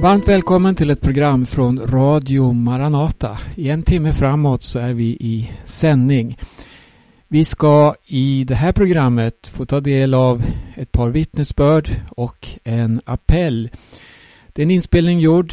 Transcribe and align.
Varmt 0.00 0.28
välkommen 0.28 0.74
till 0.74 0.90
ett 0.90 1.00
program 1.00 1.46
från 1.46 1.86
Radio 1.86 2.52
Maranata. 2.52 3.38
I 3.54 3.70
en 3.70 3.82
timme 3.82 4.14
framåt 4.14 4.62
så 4.62 4.78
är 4.78 4.92
vi 4.92 5.04
i 5.04 5.52
sändning. 5.64 6.38
Vi 7.28 7.44
ska 7.44 7.94
i 8.06 8.44
det 8.44 8.54
här 8.54 8.72
programmet 8.72 9.50
få 9.52 9.64
ta 9.64 9.80
del 9.80 10.14
av 10.14 10.42
ett 10.74 10.92
par 10.92 11.08
vittnesbörd 11.08 11.90
och 12.10 12.48
en 12.64 13.00
appell. 13.04 13.70
Det 14.46 14.62
är 14.62 14.64
en 14.64 14.70
inspelning 14.70 15.20
gjord 15.20 15.52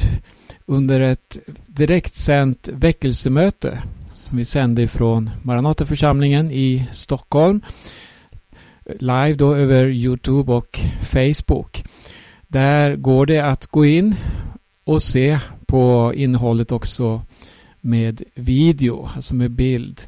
under 0.65 0.99
ett 0.99 1.37
direktsänt 1.65 2.69
väckelsemöte 2.73 3.81
som 4.13 4.37
vi 4.37 4.45
sände 4.45 4.87
från 4.87 5.29
Maranataförsamlingen 5.43 6.51
i 6.51 6.85
Stockholm. 6.91 7.61
Live 8.99 9.33
då 9.33 9.55
över 9.55 9.85
Youtube 9.89 10.51
och 10.53 10.79
Facebook. 11.01 11.83
Där 12.47 12.95
går 12.95 13.25
det 13.25 13.39
att 13.39 13.67
gå 13.67 13.85
in 13.85 14.15
och 14.83 15.03
se 15.03 15.39
på 15.65 16.13
innehållet 16.15 16.71
också 16.71 17.21
med 17.81 18.23
video, 18.35 19.09
alltså 19.15 19.35
med 19.35 19.51
bild. 19.51 20.01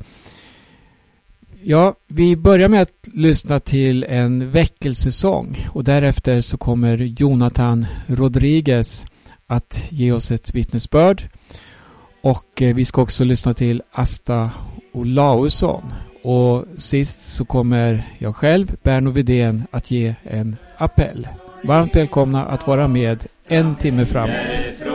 Ja, 1.64 1.96
vi 2.08 2.36
börjar 2.36 2.70
med 2.70 2.82
att 2.82 3.08
lyssna 3.14 3.60
till 3.60 4.04
en 4.04 4.52
väckelsesång 4.52 5.68
och 5.70 5.84
därefter 5.84 6.42
så 6.42 6.58
kommer 6.58 6.98
Jonathan 6.98 7.86
Rodriguez 8.08 9.06
att 9.48 9.84
ge 9.90 10.12
oss 10.12 10.32
ett 10.32 10.56
vittnesbörd. 10.56 11.24
Och 12.22 12.62
eh, 12.62 12.76
vi 12.76 12.86
ska 12.86 13.02
också 13.02 13.24
lyssna 13.24 13.54
till 13.54 13.82
Asta 13.92 14.52
Olausson. 14.94 15.94
Och 16.24 16.66
sist 16.78 17.24
så 17.36 17.46
kommer 17.46 18.16
jag 18.18 18.36
själv, 18.36 18.76
Berno 18.84 19.10
Vidén, 19.10 19.64
att 19.72 19.92
ge 19.92 20.16
en 20.24 20.56
appell. 20.78 21.28
Varmt 21.64 21.96
välkomna 21.96 22.46
att 22.46 22.68
vara 22.68 22.88
med 22.88 23.26
en 23.48 23.76
timme 23.76 24.06
framåt. 24.06 24.89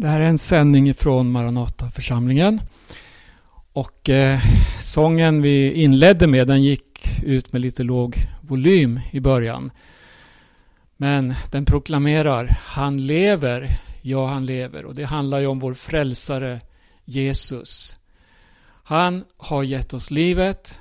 Det 0.00 0.08
här 0.08 0.20
är 0.20 0.26
en 0.26 0.38
sändning 0.38 0.94
från 0.94 1.30
Maranataförsamlingen. 1.30 2.60
Och 3.72 4.08
eh, 4.08 4.40
sången 4.80 5.42
vi 5.42 5.72
inledde 5.72 6.26
med 6.26 6.48
den 6.48 6.62
gick 6.62 7.22
ut 7.24 7.52
med 7.52 7.60
lite 7.60 7.82
låg 7.82 8.16
volym 8.40 9.00
i 9.10 9.20
början. 9.20 9.70
Men 10.96 11.34
den 11.50 11.64
proklamerar 11.64 12.58
Han 12.60 13.06
lever, 13.06 13.80
ja 14.02 14.26
han 14.26 14.46
lever. 14.46 14.84
Och 14.84 14.94
det 14.94 15.04
handlar 15.04 15.40
ju 15.40 15.46
om 15.46 15.58
vår 15.58 15.74
frälsare 15.74 16.60
Jesus. 17.04 17.98
Han 18.84 19.24
har 19.36 19.62
gett 19.62 19.94
oss 19.94 20.10
livet. 20.10 20.80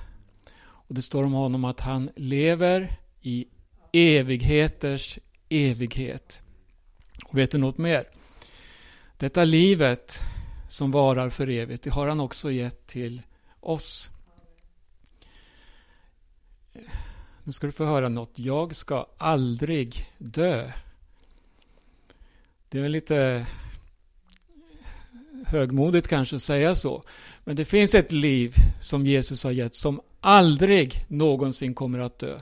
Och 0.62 0.96
det 0.96 1.02
står 1.02 1.24
om 1.24 1.34
honom 1.34 1.66
att 1.66 1.80
han 1.80 2.10
lever 2.16 2.98
i 3.22 3.46
evigheters 3.94 5.20
evighet. 5.50 6.42
Och 7.26 7.38
vet 7.38 7.52
du 7.52 7.58
något 7.58 7.78
mer? 7.78 8.06
Detta 9.20 9.44
livet 9.44 10.20
som 10.70 10.92
varar 10.92 11.30
för 11.30 11.50
evigt, 11.50 11.84
det 11.84 11.90
har 11.90 12.08
han 12.08 12.20
också 12.20 12.52
gett 12.52 12.88
till 12.88 13.22
oss. 13.60 14.12
Nu 17.44 17.52
ska 17.52 17.68
du 17.68 17.74
få 17.74 17.86
höra 17.86 18.10
något. 18.10 18.40
Jag 18.40 18.76
ska 18.76 19.08
aldrig 19.18 20.10
dö. 20.18 20.72
Det 22.70 22.78
är 22.78 22.82
väl 22.82 22.92
lite 22.92 23.46
högmodigt 25.46 26.08
kanske 26.08 26.36
att 26.36 26.42
säga 26.42 26.76
så. 26.76 27.04
Men 27.44 27.56
det 27.56 27.66
finns 27.66 27.96
ett 27.96 28.12
liv 28.12 28.54
som 28.82 29.06
Jesus 29.06 29.44
har 29.44 29.52
gett 29.52 29.76
som 29.76 30.02
aldrig 30.20 31.06
någonsin 31.08 31.74
kommer 31.74 32.00
att 32.00 32.20
dö. 32.20 32.40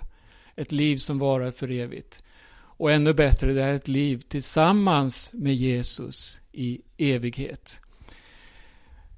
Ett 0.55 0.71
liv 0.71 0.97
som 0.97 1.19
varar 1.19 1.51
för 1.51 1.71
evigt. 1.71 2.23
Och 2.53 2.91
ännu 2.91 3.13
bättre, 3.13 3.53
det 3.53 3.63
är 3.63 3.73
ett 3.73 3.87
liv 3.87 4.21
tillsammans 4.27 5.29
med 5.33 5.55
Jesus 5.55 6.41
i 6.57 6.81
evighet. 6.97 7.81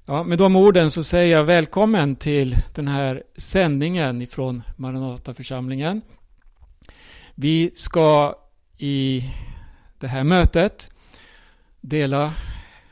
Ja, 0.06 0.22
med 0.22 0.38
de 0.38 0.56
orden 0.56 0.90
så 0.90 1.04
säger 1.04 1.36
jag 1.36 1.44
välkommen 1.44 2.16
till 2.16 2.56
den 2.74 2.88
här 2.88 3.22
sändningen 3.36 4.22
ifrån 4.22 4.62
Maranataförsamlingen. 4.76 6.02
Vi 7.34 7.70
ska 7.74 8.34
i 8.78 9.30
det 9.98 10.06
här 10.06 10.24
mötet 10.24 10.90
dela 11.80 12.34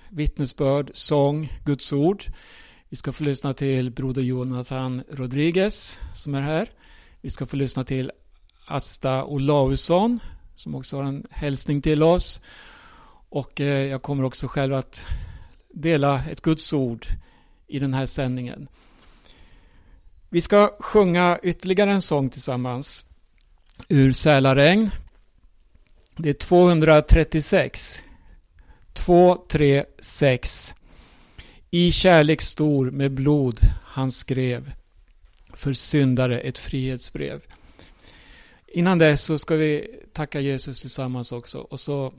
vittnesbörd, 0.09 0.91
sång, 0.93 1.53
Guds 1.65 1.93
ord. 1.93 2.25
Vi 2.89 2.97
ska 2.97 3.13
få 3.13 3.25
lyssna 3.25 3.53
till 3.53 3.91
broder 3.91 4.23
Jonathan 4.23 5.03
Rodriguez 5.11 5.99
som 6.15 6.35
är 6.35 6.43
här. 6.43 6.69
Vi 7.21 7.31
ska 7.31 7.47
få 7.47 7.57
lyssna 7.57 7.85
till 7.85 8.13
Asta 8.67 9.25
Olausson 9.25 10.21
som 10.55 10.75
också 10.75 10.97
har 10.97 11.05
en 11.05 11.27
hälsning 11.31 11.83
till 11.83 12.03
oss. 12.03 12.41
Och 13.29 13.61
eh, 13.61 13.87
jag 13.87 14.03
kommer 14.03 14.25
också 14.25 14.49
själv 14.49 14.75
att 14.75 15.07
dela 15.69 16.23
ett 16.31 16.41
Guds 16.41 16.73
ord 16.73 17.07
i 17.67 17.79
den 17.79 17.95
här 17.95 18.07
sändningen. 18.07 18.69
Vi 20.29 20.41
ska 20.41 20.77
sjunga 20.81 21.39
ytterligare 21.43 21.93
en 21.93 22.03
sång 22.03 22.31
tillsammans 22.31 23.05
ur 23.89 24.13
Sälaregn. 24.13 24.91
Det 26.17 26.29
är 26.29 26.35
236. 26.35 28.03
236. 28.93 30.75
I 31.71 31.93
kärlek 31.93 32.43
stor 32.43 32.91
med 32.91 33.13
blod 33.13 33.61
han 33.85 34.13
skrev 34.13 34.73
för 35.53 35.73
syndare 35.73 36.41
ett 36.41 36.59
frihetsbrev. 36.59 37.41
Innan 38.67 38.99
dess 38.99 39.25
så 39.25 39.39
ska 39.39 39.55
vi 39.55 40.01
tacka 40.13 40.41
Jesus 40.41 40.81
tillsammans 40.81 41.33
också 41.33 41.59
och 41.59 41.81
så 41.81 42.13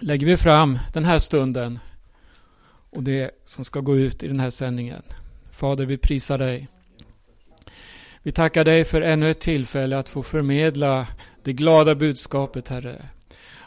lägger 0.00 0.26
vi 0.26 0.36
fram 0.36 0.78
den 0.92 1.04
här 1.04 1.18
stunden 1.18 1.78
och 2.90 3.02
det 3.02 3.30
som 3.44 3.64
ska 3.64 3.80
gå 3.80 3.96
ut 3.96 4.22
i 4.22 4.28
den 4.28 4.40
här 4.40 4.50
sändningen. 4.50 5.02
Fader, 5.50 5.86
vi 5.86 5.98
prisar 5.98 6.38
dig. 6.38 6.68
Vi 8.22 8.32
tackar 8.32 8.64
dig 8.64 8.84
för 8.84 9.02
ännu 9.02 9.30
ett 9.30 9.40
tillfälle 9.40 9.98
att 9.98 10.08
få 10.08 10.22
förmedla 10.22 11.06
det 11.42 11.52
glada 11.52 11.94
budskapet, 11.94 12.68
Herre. 12.68 13.08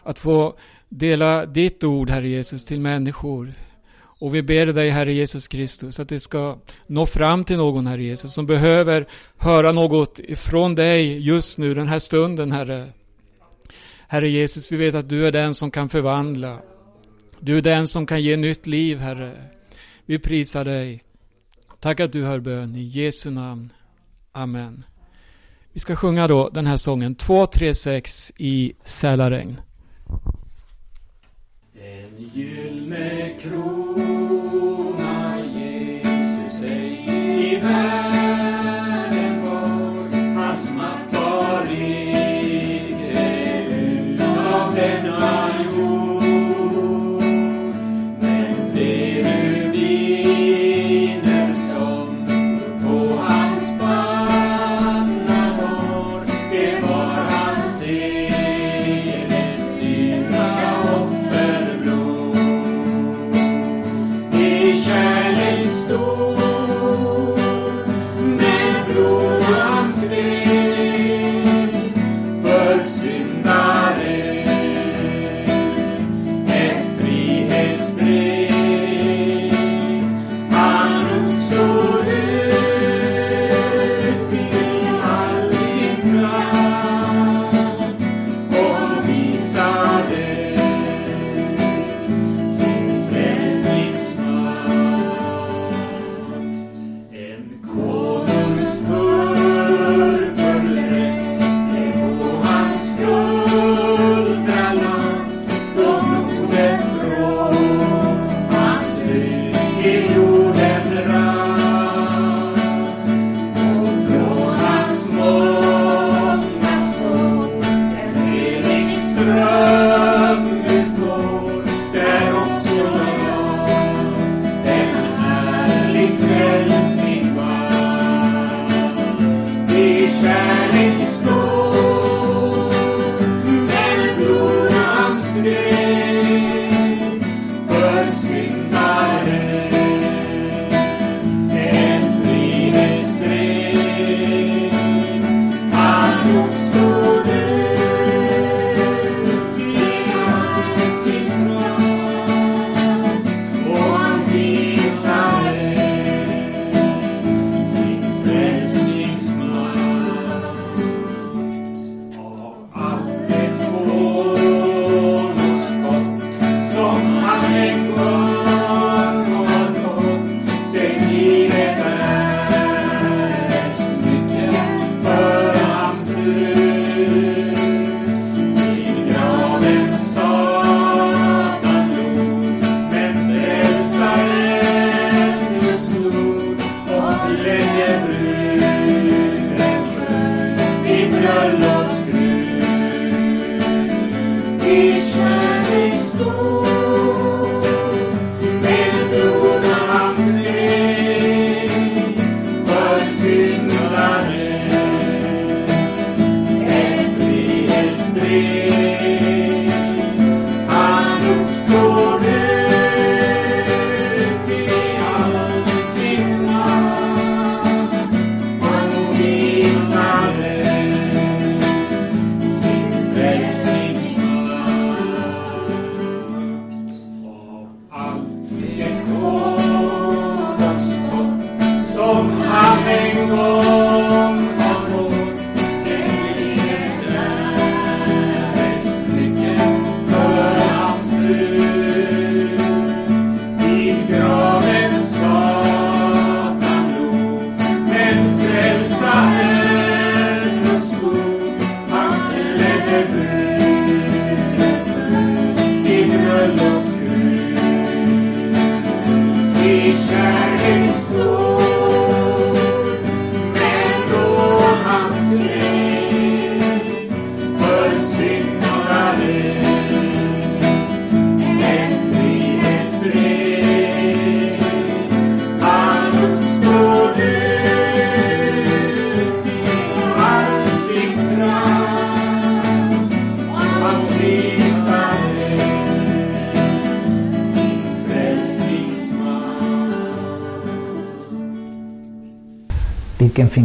Att 0.04 0.20
få 0.20 0.58
dela 0.90 1.46
ditt 1.46 1.84
ord, 1.84 2.10
Herre 2.10 2.28
Jesus, 2.28 2.66
till 2.66 2.80
människor. 2.80 3.54
Och 4.20 4.36
vi 4.36 4.44
ber 4.44 4.66
dig, 4.66 4.90
Herre 4.90 5.14
Jesus 5.14 5.48
Kristus, 5.48 6.00
att 6.00 6.10
det 6.10 6.20
ska 6.20 6.58
nå 6.88 7.06
fram 7.06 7.46
till 7.46 7.58
någon, 7.58 7.88
Herre 7.88 8.04
Jesus, 8.04 8.34
som 8.34 8.46
behöver 8.46 9.08
höra 9.38 9.72
något 9.72 10.20
ifrån 10.20 10.76
dig 10.76 11.28
just 11.28 11.58
nu, 11.58 11.74
den 11.74 11.88
här 11.88 12.00
stunden, 12.00 12.52
Herre. 12.52 12.92
Herre 14.12 14.30
Jesus, 14.30 14.72
vi 14.72 14.78
vet 14.78 14.96
att 14.96 15.10
du 15.10 15.28
är 15.28 15.32
den 15.32 15.54
som 15.54 15.72
kan 15.72 15.90
förvandla. 15.90 16.62
Du 17.40 17.58
är 17.58 17.62
den 17.62 17.88
som 17.88 18.06
kan 18.06 18.22
ge 18.22 18.38
nytt 18.38 18.68
liv, 18.68 18.98
Herre. 18.98 19.44
Vi 20.06 20.20
prisar 20.20 20.66
dig. 20.66 21.04
Tack 21.80 22.00
att 22.00 22.12
du 22.12 22.24
hör 22.24 22.40
bön 22.40 22.76
i 22.76 22.84
Jesu 22.84 23.30
namn. 23.30 23.74
Amen. 24.32 24.84
Vi 25.74 25.80
ska 25.80 25.96
sjunga 25.96 26.28
då 26.28 26.50
den 26.50 26.66
här 26.68 26.78
sången 26.78 27.16
236 27.16 28.32
i 28.38 28.74
Sälaregn. 28.84 29.62
En 31.74 32.30
gyllene 32.34 33.38
krona 33.42 34.26
Jesus 35.40 36.64
ej 36.64 37.54
i 37.54 37.60
världen 37.60 38.09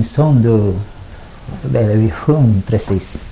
Vilken 0.05 0.17
sång 0.17 0.43
du 0.43 0.75
eller 1.65 1.97
vi 1.97 2.11
sjöng 2.11 2.63
precis. 2.67 3.25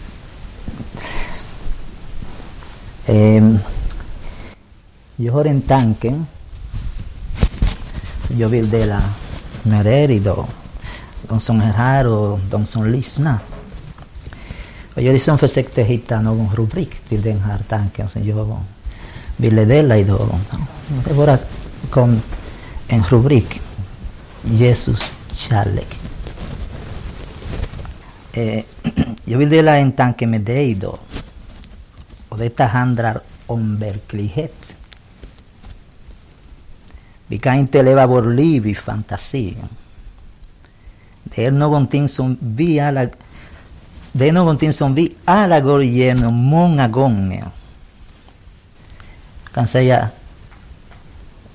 Eh, 3.07 3.57
jag 5.17 5.33
har 5.33 5.45
en 5.45 5.61
tanke 5.61 6.25
som 8.26 8.38
jag 8.38 8.49
vill 8.49 8.71
dela 8.71 9.02
med 9.62 9.87
er 9.87 10.11
idag. 10.11 10.47
De 11.29 11.41
som 11.41 11.61
är 11.61 11.73
här 11.73 12.07
och 12.07 12.38
de 12.38 12.67
som 12.67 12.87
lyssnar. 12.87 13.38
Och 14.95 15.02
jag 15.02 15.12
liksom 15.12 15.38
försökte 15.38 15.83
hitta 15.83 16.21
någon 16.21 16.57
rubrik 16.57 17.09
till 17.09 17.23
den 17.23 17.41
här 17.41 17.62
tanken 17.69 18.09
som 18.09 18.29
jag 18.29 18.57
ville 19.37 19.64
dela 19.64 19.97
idag. 19.97 20.38
Det 21.05 21.14
bara 21.14 21.38
kom 21.91 22.23
en 22.88 23.05
rubrik. 23.05 23.61
Jesus 24.45 25.11
kärlek. 25.33 26.01
Eh, 28.33 28.65
jag 29.25 29.39
vill 29.39 29.51
dela 29.51 29.77
en 29.77 29.93
tanke 29.93 30.27
med 30.27 30.41
dig 30.41 30.71
idag. 30.71 30.99
Och 32.29 32.39
detta 32.39 32.65
handlar 32.65 33.21
om 33.47 33.77
verklighet. 33.77 34.75
Vi 37.27 37.39
kan 37.39 37.55
inte 37.55 37.83
leva 37.83 38.07
vårt 38.07 38.35
liv 38.35 38.67
i 38.67 38.75
fantasi. 38.75 39.57
Det 41.23 41.47
är 41.47 41.51
någonting 41.51 42.09
som 42.09 42.37
vi 42.41 42.81
alla 42.81 43.07
det 44.12 44.29
är 44.29 44.33
någonting 44.33 44.73
som 44.73 44.95
vi 44.95 45.12
alla 45.25 45.61
går 45.61 45.83
igenom 45.83 46.35
många 46.35 46.89
gånger. 46.89 47.45
Jag 49.45 49.53
kan 49.53 49.69
säga, 49.69 50.09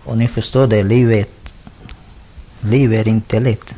och 0.03 0.17
ni 0.17 0.27
förstår 0.27 0.67
det, 0.67 0.83
livet, 0.83 1.53
livet 2.59 3.07
är 3.07 3.09
inte 3.09 3.39
lätt. 3.39 3.75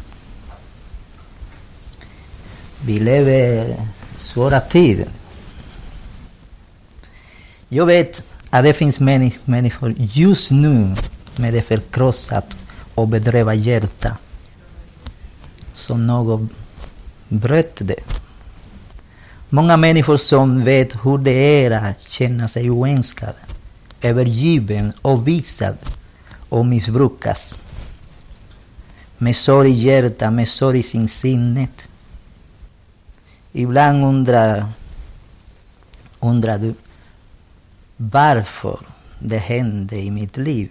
Vi 2.85 2.99
lever 2.99 3.75
svåra 4.17 4.59
tider. 4.59 5.07
Jag 7.69 7.85
vet 7.85 8.23
att 8.49 8.63
det 8.63 8.73
finns 8.73 8.99
människor 9.45 9.93
just 9.97 10.51
nu 10.51 10.95
med 11.35 11.55
ett 11.55 11.67
förkrossat 11.67 12.45
och 12.95 13.07
bedrövat 13.07 13.57
hjärta. 13.57 14.17
Som 15.73 16.07
något 16.07 16.49
bröt 17.27 17.75
det. 17.77 18.03
Många 19.49 19.77
människor 19.77 20.17
som 20.17 20.63
vet 20.63 21.05
hur 21.05 21.17
det 21.17 21.65
är 21.65 21.71
att 21.71 21.97
känna 22.09 22.47
sig 22.47 22.69
oönskad, 22.69 23.33
övergiven, 24.01 24.93
avvisad 25.01 25.77
och 26.49 26.65
missbrukas. 26.65 27.55
Med 29.17 29.35
sorg 29.35 29.69
i 29.69 29.83
hjärtat, 29.83 30.33
med 30.33 30.49
sorg 30.49 30.79
i 30.79 30.83
sin 30.83 31.09
sinnet. 31.09 31.88
Ibland 33.51 34.03
undrar, 34.03 34.69
undrar 36.19 36.57
du 36.57 36.73
varför 37.97 38.79
det 39.19 39.37
hände 39.37 39.95
i 39.95 40.11
mitt 40.11 40.37
liv. 40.37 40.69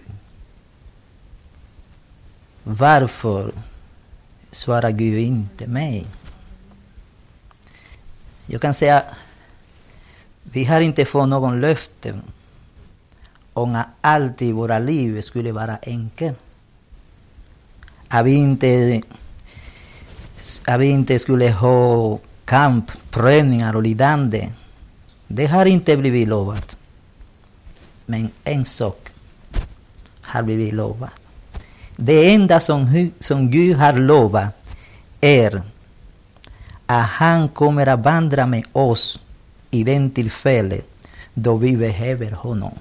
Varför 2.63 3.51
svarar 4.51 4.91
Gud 4.91 5.19
inte 5.19 5.67
mig? 5.67 6.05
Jag 8.45 8.61
kan 8.61 8.73
säga, 8.73 9.03
vi 10.43 10.65
har 10.65 10.81
inte 10.81 11.05
fått 11.05 11.29
någon 11.29 11.61
löfte 11.61 12.19
om 13.53 13.75
att 13.75 13.87
allt 14.01 14.41
i 14.41 14.51
våra 14.51 14.79
liv 14.79 15.21
skulle 15.21 15.51
vara 15.51 15.77
enkelt. 15.81 16.37
Att 18.07 18.25
vi 18.25 18.31
inte, 18.31 19.01
att 20.65 20.79
vi 20.79 20.85
inte 20.85 21.19
skulle 21.19 21.51
ha 21.51 22.19
kamp, 22.49 22.91
prövningar 23.09 23.75
och 23.75 23.83
lidande. 23.83 24.49
Det 25.27 25.47
har 25.47 25.65
inte 25.65 25.97
blivit 25.97 26.27
lovat. 26.27 26.77
Men 28.05 28.29
en 28.43 28.65
sak 28.65 29.09
har 30.21 30.43
blivit 30.43 30.73
lovat. 30.73 31.09
Det 31.95 32.33
enda 32.33 32.59
som, 32.59 33.11
som 33.19 33.51
Gud 33.51 33.77
har 33.77 33.93
lovat 33.93 34.49
är 35.21 35.61
att 36.85 37.09
han 37.09 37.49
kommer 37.49 37.87
att 37.87 37.99
vandra 37.99 38.45
med 38.45 38.63
oss 38.71 39.19
i 39.71 39.83
den 39.83 40.09
tillfälle 40.09 40.81
då 41.33 41.55
vi 41.55 41.77
behöver 41.77 42.31
honom. 42.31 42.73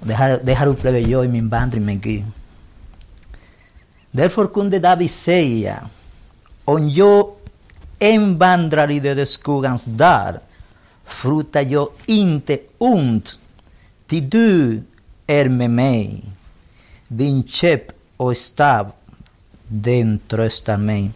Det 0.00 0.14
här, 0.14 0.40
det 0.42 0.54
här 0.54 0.66
upplever 0.66 1.00
jag 1.00 1.24
i 1.24 1.28
min 1.28 1.48
vandring 1.48 1.84
med 1.84 2.00
Gud. 2.02 2.24
Därför 4.10 4.46
kunde 4.46 4.78
David 4.78 5.10
säga, 5.10 5.88
om 6.68 6.90
jag 6.90 7.30
än 7.98 8.38
vandrar 8.38 8.90
i 8.90 9.00
dödsskuggans 9.00 9.84
dal 9.84 10.38
fruktar 11.04 11.62
jag 11.62 11.88
inte 12.06 12.58
ont, 12.78 13.38
ty 14.06 14.20
du 14.20 14.82
är 15.26 15.48
med 15.48 15.70
mig. 15.70 16.24
Din 17.08 17.48
käpp 17.48 17.82
och 18.16 18.36
stav, 18.36 18.92
den 19.62 20.18
tröstar 20.28 20.76
mig. 20.76 21.10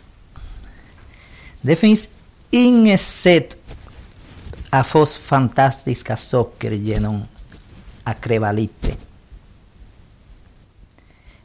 Det 1.61 1.77
finns 1.77 2.09
inget 2.51 3.01
sätt 3.01 3.57
att 4.71 4.87
få 4.87 5.07
fantastiska 5.07 6.17
saker 6.17 6.71
genom 6.71 7.23
att 8.05 8.21
kräva 8.21 8.53
lite. 8.53 8.93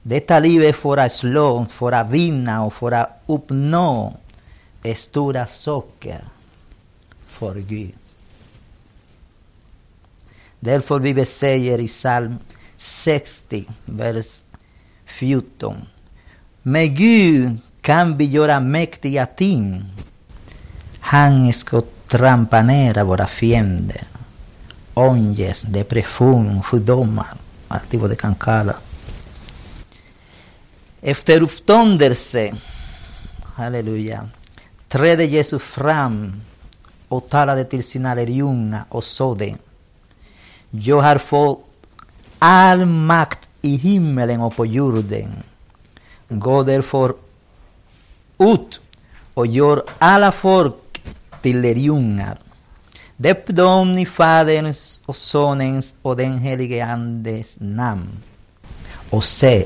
Detta 0.07 0.39
livet 0.39 0.75
för 0.75 0.97
att 0.97 1.11
slå, 1.11 1.65
för 1.65 1.91
att 1.91 2.09
vinna 2.09 2.63
och 2.63 2.73
för 2.73 2.91
att 2.91 3.23
uppnå 3.25 4.13
stora 4.95 5.47
saker 5.47 6.23
för 7.25 7.55
Gud. 7.55 7.93
Därför 10.59 10.99
vi 10.99 11.25
säger 11.25 11.79
i 11.79 11.87
psalm 11.87 12.37
60, 12.77 13.65
vers 13.85 14.41
14. 15.05 15.75
Med 16.61 16.97
Gud 16.97 17.57
kan 17.81 18.17
vi 18.17 18.25
göra 18.25 18.59
mäktiga 18.59 19.25
ting. 19.25 19.85
Han 20.99 21.53
ska 21.53 21.81
trampa 22.07 22.61
ner 22.61 23.03
våra 23.03 23.27
fiender. 23.27 24.03
Ångest, 24.93 25.73
depression, 25.73 26.63
sjukdomar, 26.63 27.33
allt 27.67 27.93
vad 27.93 28.09
det 28.09 28.15
kan 28.15 28.35
kallas. 28.35 28.86
Efter 31.01 31.41
uppståndelse, 31.41 32.55
halleluja, 33.43 34.29
trädde 34.87 35.25
Jesus 35.25 35.63
fram 35.63 36.41
och 37.07 37.29
talade 37.29 37.65
till 37.65 37.83
sina 37.83 38.13
lärjungar 38.13 38.83
och 38.89 39.03
sade 39.03 39.55
Jag 40.69 41.01
har 41.01 41.17
fått 41.17 41.65
all 42.39 42.85
makt 42.85 43.47
i 43.61 43.75
himmelen 43.75 44.41
och 44.41 44.55
på 44.55 44.65
jorden. 44.65 45.31
Gå 46.29 46.63
därför 46.63 47.13
ut 48.37 48.79
och 49.33 49.47
gör 49.47 49.83
alla 49.99 50.31
folk 50.31 51.01
till 51.41 51.61
lärjungar. 51.61 52.37
Döp 53.15 53.47
dem 53.47 53.97
i 53.97 54.05
Faderns 54.05 55.01
och 55.05 55.15
Sonens 55.15 55.95
och 56.01 56.17
den 56.17 56.37
helige 56.37 56.85
Andes 56.85 57.55
namn. 57.57 58.09
Och 59.09 59.23
se, 59.23 59.65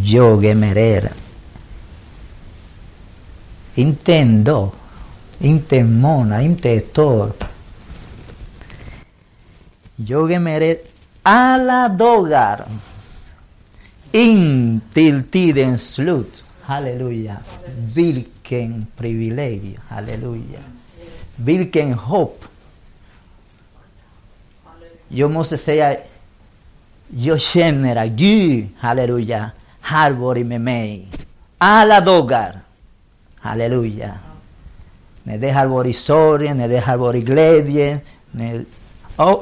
jag 0.00 0.44
är 0.44 0.54
med 0.54 0.76
er. 0.76 1.12
Inte 3.74 4.14
en 4.14 4.44
dag, 4.44 4.70
inte 5.38 5.78
en 5.78 6.00
månad, 6.00 6.42
inte 6.42 6.70
ett 6.70 6.98
år. 6.98 7.32
Jag 9.96 10.32
är 10.32 10.38
med 10.38 10.62
er 10.62 10.76
alla 11.22 11.88
dagar 11.88 12.64
in 14.12 14.80
till 14.92 15.22
tidens 15.30 15.90
slut. 15.90 16.44
Halleluja. 16.60 17.36
Vilken 17.94 18.86
privilegium. 18.96 19.80
Halleluja. 19.88 20.60
Vilken 21.36 21.92
hopp. 21.92 22.44
Jag 25.08 25.30
måste 25.30 25.58
säga, 25.58 25.96
jag 27.08 27.40
känner 27.40 27.96
att 27.96 28.10
Gud, 28.10 28.68
halleluja, 28.78 29.50
har 29.82 30.10
varit 30.10 30.46
med 30.46 30.60
mig 30.60 31.08
alla 31.58 32.00
dagar. 32.00 32.60
Halleluja. 33.36 34.18
När 35.22 35.38
det 35.38 35.50
har 35.50 35.66
varit 35.66 35.96
sorg, 35.96 36.54
när 36.54 36.68
det 36.68 36.80
har 36.80 36.96
varit 36.96 37.24
glädje. 37.24 38.00
När, 38.30 38.64
oh, 39.16 39.40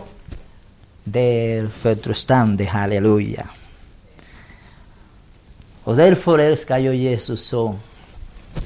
det 1.04 1.20
är 1.20 1.66
förtröstande, 1.66 2.64
halleluja. 2.64 3.48
Och 5.84 5.96
därför 5.96 6.38
älskar 6.38 6.78
jag 6.78 6.94
Jesus 6.94 7.42
så. 7.42 7.78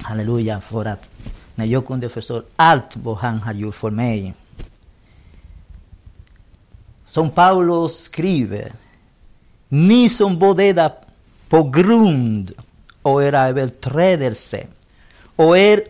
Halleluja, 0.00 0.60
för 0.60 0.84
att 0.84 1.08
när 1.54 1.64
jag 1.64 1.86
kunde 1.86 2.08
förstå 2.08 2.42
allt 2.56 2.96
vad 2.96 3.16
han 3.16 3.38
har 3.38 3.52
gjort 3.52 3.74
för 3.74 3.90
mig. 3.90 4.34
Som 7.08 7.30
Paulus 7.30 7.98
skriver, 7.98 8.72
ni 9.68 10.08
som 10.08 10.38
var 10.38 10.54
döda 10.54 10.92
på 11.54 11.62
grund 11.62 12.52
av 13.02 13.22
era 13.22 13.48
överträdelser 13.48 14.66
och 15.36 15.58
er 15.58 15.84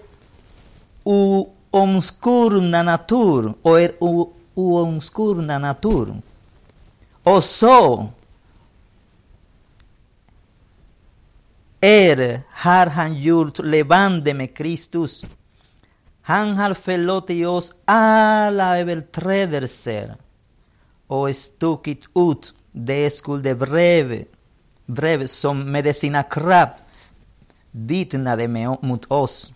oomskurna 1.04 2.82
natur 2.82 3.54
och 3.62 3.80
er 3.80 3.92
oomskurna 4.54 5.58
natur. 5.58 6.14
Och 7.22 7.44
så 7.44 8.08
er 11.80 12.40
har 12.50 12.86
han 12.86 13.22
gjort 13.22 13.58
levande 13.58 14.34
med 14.34 14.56
Kristus. 14.56 15.24
Han 16.22 16.56
har 16.56 16.74
förlåtit 16.74 17.46
oss 17.46 17.72
alla 17.84 18.78
överträdelser 18.78 20.14
och 21.06 21.36
stuckit 21.36 22.04
ut 22.14 22.54
det 22.72 23.10
skuldebrev 23.10 24.24
brev 24.86 25.26
som 25.26 25.72
med 25.72 25.96
sina 25.96 26.22
krav 26.22 26.68
vittnade 27.70 28.48
mot 28.82 29.04
oss. 29.10 29.50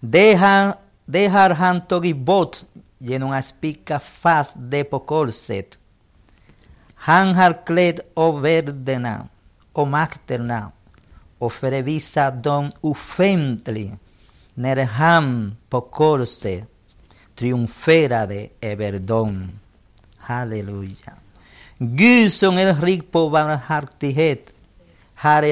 Det 0.00 0.34
har, 0.34 0.74
det 1.04 1.26
har 1.26 1.50
han 1.50 1.80
tagit 1.80 2.16
bort 2.16 2.56
genom 2.98 3.30
att 3.30 3.46
spika 3.46 4.00
fast 4.00 4.54
det 4.58 4.84
på 4.84 4.98
korset. 4.98 5.78
Han 6.94 7.34
har 7.34 7.66
klätt 7.66 8.00
av 8.14 8.40
värdena 8.40 9.28
och 9.72 9.88
makterna 9.88 10.72
och 11.38 11.52
förevisat 11.52 12.42
dem 12.42 12.70
offentligt 12.80 13.92
när 14.54 14.84
han 14.84 15.56
på 15.68 15.80
korset 15.80 16.64
triumferade 17.34 18.48
över 18.60 18.98
dem. 18.98 19.50
Halleluja. 20.16 21.12
Gud 21.78 22.32
som 22.32 22.58
är 22.58 22.74
rik 22.74 23.12
på 23.12 23.30
barmhärtighet 23.30 24.50
har 25.14 25.42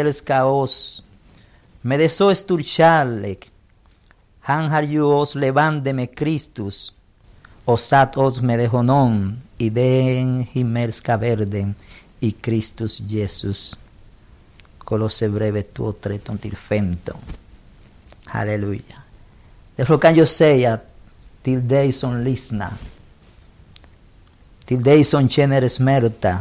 oss 0.45 1.03
med 1.81 2.13
så 2.13 2.35
stor 2.35 2.63
kärlek. 2.63 3.51
Han 4.41 4.71
med 5.93 6.19
Kristus 6.19 6.93
och 7.65 7.81
satt 7.81 8.17
oss 8.17 8.41
med 8.41 8.69
honom 8.69 9.37
i 9.59 9.71
den 9.71 10.47
himmelska 10.51 11.17
världen 11.17 11.75
i 12.21 12.31
Kristus 12.31 13.01
Jesus. 13.01 13.77
Kolosserbrevet 14.79 15.75
2, 15.75 15.93
13-15. 16.03 16.97
Halleluja. 18.25 18.97
Därför 19.77 19.99
kan 19.99 20.15
jag 20.15 20.29
säga 20.29 20.79
till 21.43 21.69
dig 21.69 21.93
som 21.93 22.21
lyssnar, 22.21 22.73
till 24.67 24.83
dig 24.83 25.05
som 25.05 25.29
känner 25.29 25.69
smärta, 25.69 26.39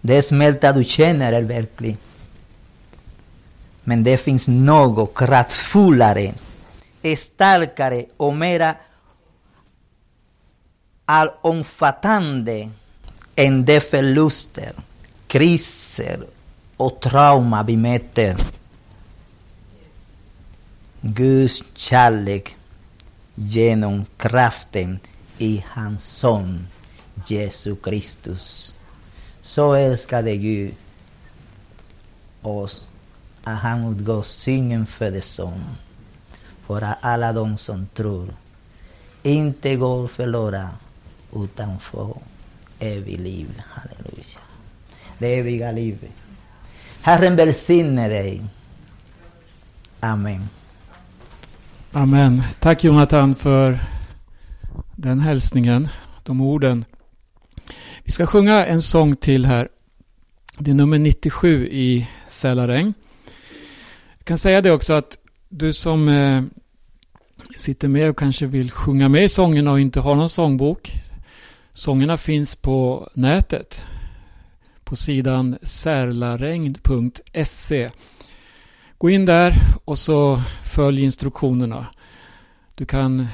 det 0.00 0.22
smärta 0.22 0.72
du 0.72 0.84
känner 0.84 1.32
är 1.32 1.42
verklig. 1.42 1.96
Men 3.84 4.04
det 4.04 4.18
finns 4.18 4.48
något 4.48 5.14
kraftfullare, 5.14 6.34
starkare 7.16 8.04
och 8.16 8.34
mera 8.36 8.74
allomfattande 11.04 12.70
än 13.36 13.64
de 13.64 13.80
förluster, 13.80 14.72
kriser 15.26 16.26
och 16.76 17.00
trauma 17.00 17.62
vi 17.62 17.76
möter. 17.76 18.36
Guds 21.00 21.62
kärlek 21.76 22.56
genom 23.34 24.06
kraften 24.16 24.98
i 25.40 25.64
hans 25.66 26.04
son 26.04 26.66
Jesu 27.26 27.76
Kristus. 27.76 28.74
Så 29.42 29.74
älskade 29.74 30.36
Gud 30.36 30.74
oss 32.42 32.86
att 33.44 33.58
han 33.58 33.92
utgav 33.92 34.22
för 34.86 35.10
de 35.10 35.22
son 35.22 35.64
för 36.66 36.82
att 36.82 36.98
alla 37.00 37.32
de 37.32 37.58
som 37.58 37.86
tror 37.94 38.28
inte 39.22 39.76
går 39.76 40.08
förlorade 40.08 40.68
utan 41.36 41.78
får 41.78 42.18
evigt 42.78 43.20
liv. 43.20 43.62
Halleluja. 43.68 44.40
Det 45.18 45.38
eviga 45.38 45.72
livet. 45.72 46.10
Herren 47.02 47.36
välsigne 47.36 48.08
dig. 48.08 48.42
Amen. 50.00 50.48
Amen. 51.92 52.42
Tack 52.60 52.84
Jonathan 52.84 53.34
för 53.34 53.80
den 55.00 55.20
hälsningen, 55.20 55.88
de 56.22 56.40
orden. 56.40 56.84
Vi 58.04 58.10
ska 58.12 58.26
sjunga 58.26 58.66
en 58.66 58.82
sång 58.82 59.16
till 59.16 59.46
här. 59.46 59.68
Det 60.58 60.70
är 60.70 60.74
nummer 60.74 60.98
97 60.98 61.68
i 61.68 62.08
Sälaräng. 62.28 62.94
Jag 64.18 64.24
kan 64.24 64.38
säga 64.38 64.60
det 64.60 64.70
också 64.70 64.92
att 64.92 65.18
du 65.48 65.72
som 65.72 66.08
eh, 66.08 66.42
sitter 67.56 67.88
med 67.88 68.10
och 68.10 68.18
kanske 68.18 68.46
vill 68.46 68.70
sjunga 68.70 69.08
med 69.08 69.24
i 69.24 69.28
sångerna 69.28 69.70
och 69.70 69.80
inte 69.80 70.00
har 70.00 70.14
någon 70.14 70.28
sångbok. 70.28 70.92
Sångerna 71.72 72.16
finns 72.16 72.56
på 72.56 73.10
nätet. 73.14 73.84
På 74.84 74.96
sidan 74.96 75.58
särlaregn.se. 75.62 76.70
Gå 78.98 79.10
in 79.10 79.24
där 79.24 79.54
och 79.84 79.98
så 79.98 80.42
följ 80.64 81.02
instruktionerna. 81.02 81.86
Du 82.74 82.86
kan 82.86 83.28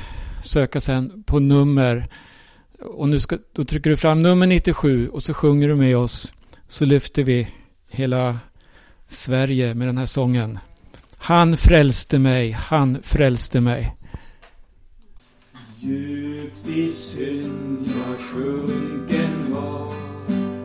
söka 0.47 0.81
sen 0.81 1.23
på 1.23 1.39
nummer 1.39 2.09
och 2.81 3.09
nu 3.09 3.21
ska, 3.21 3.39
då 3.53 3.65
trycker 3.65 3.91
du 3.91 3.97
fram 3.97 4.23
nummer 4.23 4.47
97 4.47 5.09
och 5.09 5.23
så 5.23 5.35
sjunger 5.35 5.69
du 5.69 5.75
med 5.75 5.97
oss. 5.97 6.35
Så 6.69 6.85
lyfter 6.85 7.25
vi 7.25 7.49
hela 7.89 8.39
Sverige 9.09 9.75
med 9.75 9.89
den 9.89 9.99
här 9.99 10.07
sången. 10.07 10.59
Han 11.17 11.57
frälste 11.57 12.19
mig, 12.19 12.51
han 12.51 13.03
frälste 13.03 13.61
mig. 13.61 13.97
Djupt 15.81 16.69
i 16.69 16.89
synd 16.89 17.91
jag 17.97 18.21
sjunken 18.21 19.53
var 19.53 19.93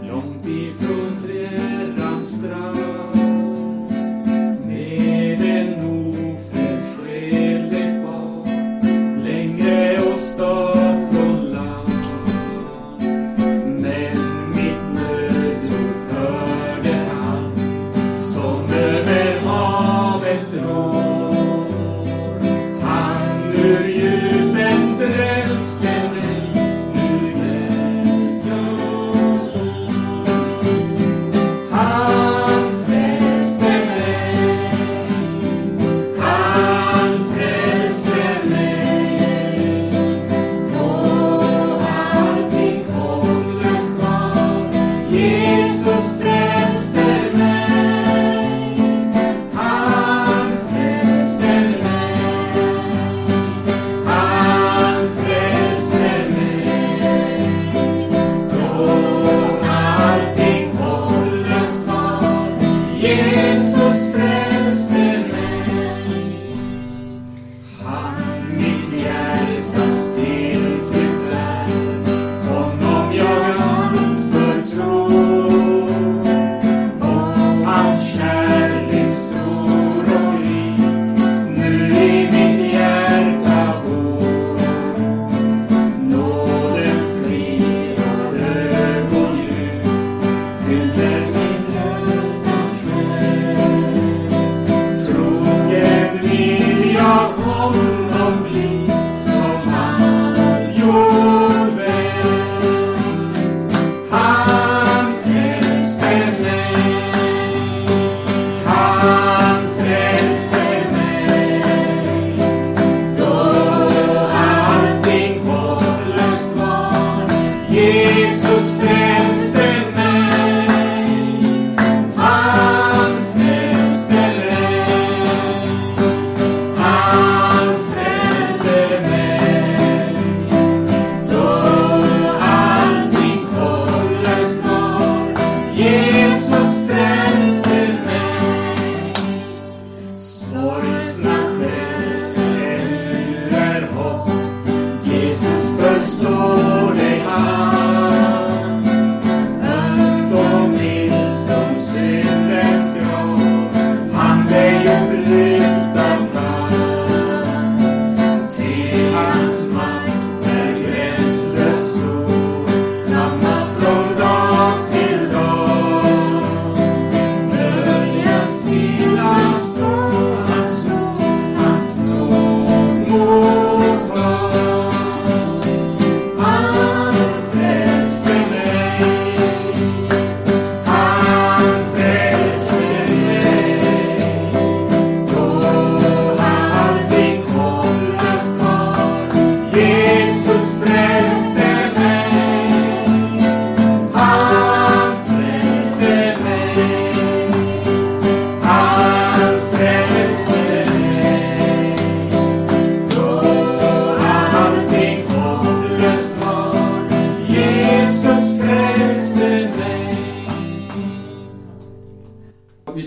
Långt 0.07 0.47
ifrån 0.47 1.17
fjärran 1.27 2.25
strand 2.25 2.80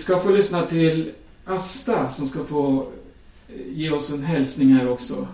ska 0.05 0.21
få 0.21 0.31
lyssna 0.31 0.63
till 0.63 1.13
Asta 1.45 2.09
som 2.09 2.27
ska 2.27 2.45
få 2.45 2.87
eh, 3.49 3.55
ge 3.69 3.91
oss 3.91 4.11
en 4.11 4.25
hälsning 4.25 4.69
här 4.69 4.89
också. 4.89 5.29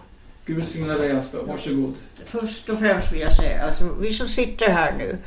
Gud 0.47 0.57
välsigne 0.57 0.95
dig 0.95 1.13
Asta, 1.13 1.43
varsågod. 1.43 1.95
Först 2.27 2.69
och 2.69 2.79
främst 2.79 3.13
vill 3.13 3.21
jag 3.21 3.37
säga, 3.37 3.65
alltså, 3.65 3.97
vi 4.01 4.13
som 4.13 4.27
sitter 4.27 4.71
här 4.71 4.95
nu, 4.99 5.19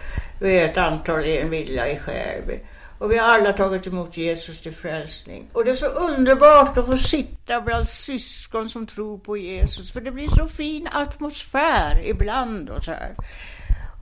vi 0.41 0.59
är 0.59 0.65
ett 0.65 0.77
antal 0.77 1.25
i 1.25 1.37
en 1.37 1.49
villa 1.49 1.87
i 1.87 1.99
Skärby. 1.99 2.59
Och 2.97 3.11
vi 3.11 3.17
har 3.17 3.27
alla 3.27 3.53
tagit 3.53 3.87
emot 3.87 4.17
Jesus 4.17 4.61
till 4.61 4.73
frälsning. 4.73 5.49
Och 5.53 5.65
det 5.65 5.71
är 5.71 5.75
så 5.75 5.85
underbart 5.85 6.77
att 6.77 6.85
få 6.85 6.97
sitta 6.97 7.61
bland 7.61 7.89
syskon 7.89 8.69
som 8.69 8.87
tror 8.87 9.17
på 9.17 9.37
Jesus. 9.37 9.91
För 9.91 10.01
det 10.01 10.11
blir 10.11 10.27
så 10.27 10.47
fin 10.47 10.87
atmosfär 10.91 12.01
ibland 12.05 12.69
och 12.69 12.83
så 12.83 12.91
här. 12.91 13.15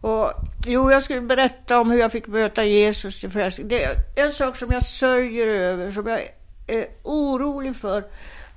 Och, 0.02 0.32
jo, 0.68 0.92
jag 0.92 1.04
skulle 1.04 1.22
berätta 1.22 1.80
om 1.80 1.92
hur 1.92 2.00
jag 2.00 2.12
fick 2.12 2.28
möta 2.28 2.64
Jesus 2.64 3.20
till 3.20 3.30
frälsning. 3.30 3.68
Det 3.68 3.84
är 3.84 3.96
en 4.16 4.32
sak 4.32 4.58
som 4.58 4.72
jag 4.72 4.86
sörjer 4.86 5.48
över, 5.48 5.92
som 5.92 6.08
jag 6.08 6.20
är 6.68 6.86
orolig 7.04 7.76
för. 7.76 8.04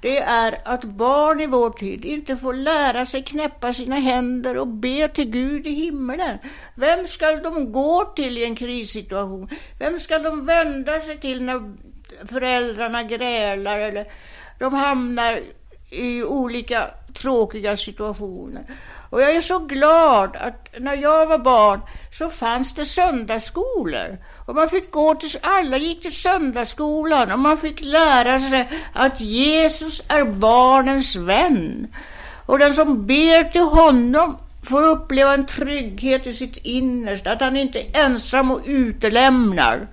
Det 0.01 0.19
är 0.19 0.59
att 0.65 0.85
barn 0.85 1.41
i 1.41 1.47
vår 1.47 1.71
tid 1.71 2.05
inte 2.05 2.37
får 2.37 2.55
lära 2.55 3.07
sig 3.07 3.23
knäppa 3.23 3.73
sina 3.73 3.97
händer 3.97 4.59
och 4.59 4.69
be 4.69 5.09
till 5.09 5.31
Gud 5.31 5.67
i 5.67 5.71
himlen. 5.71 6.39
Vem 6.75 7.07
ska 7.07 7.37
de 7.37 7.73
gå 7.73 8.05
till 8.17 8.39
i 8.39 8.45
en 8.45 8.57
krissituation? 8.57 9.49
Vem 9.79 10.01
ska 10.01 10.19
de 10.19 10.47
vända 10.47 11.01
sig 11.01 11.21
till 11.21 11.43
när 11.43 11.75
föräldrarna 12.29 13.03
grälar 13.03 13.79
eller 13.79 14.13
de 14.59 14.75
hamnar 14.75 15.41
i 15.91 16.23
olika 16.23 16.91
tråkiga 17.15 17.77
situationer? 17.77 18.65
Och 19.15 19.23
jag 19.23 19.37
är 19.37 19.41
så 19.41 19.59
glad 19.59 20.37
att 20.37 20.69
när 20.79 20.97
jag 20.97 21.27
var 21.27 21.39
barn 21.39 21.81
så 22.11 22.31
fanns 22.31 22.75
det 22.75 22.85
söndagsskolor. 22.85 24.19
Och 24.47 24.55
man 24.55 24.69
fick 24.69 24.91
gå 24.91 25.15
till, 25.15 25.39
alla 25.43 25.77
gick 25.77 26.03
till 26.03 26.15
söndagsskolan 26.15 27.33
och 27.33 27.39
man 27.39 27.59
fick 27.59 27.81
lära 27.81 28.41
sig 28.41 28.69
att 28.93 29.21
Jesus 29.21 30.03
är 30.09 30.25
barnens 30.25 31.17
vän. 31.17 31.87
Och 32.47 32.59
den 32.59 32.75
som 32.75 33.07
ber 33.07 33.45
till 33.45 33.61
honom 33.61 34.37
får 34.63 34.83
uppleva 34.83 35.35
en 35.35 35.47
trygghet 35.47 36.27
i 36.27 36.33
sitt 36.33 36.57
innersta, 36.57 37.33
att 37.33 37.41
han 37.41 37.57
inte 37.57 37.79
är 37.79 38.05
ensam 38.05 38.51
och 38.51 38.61
utelämnar. 38.65 39.87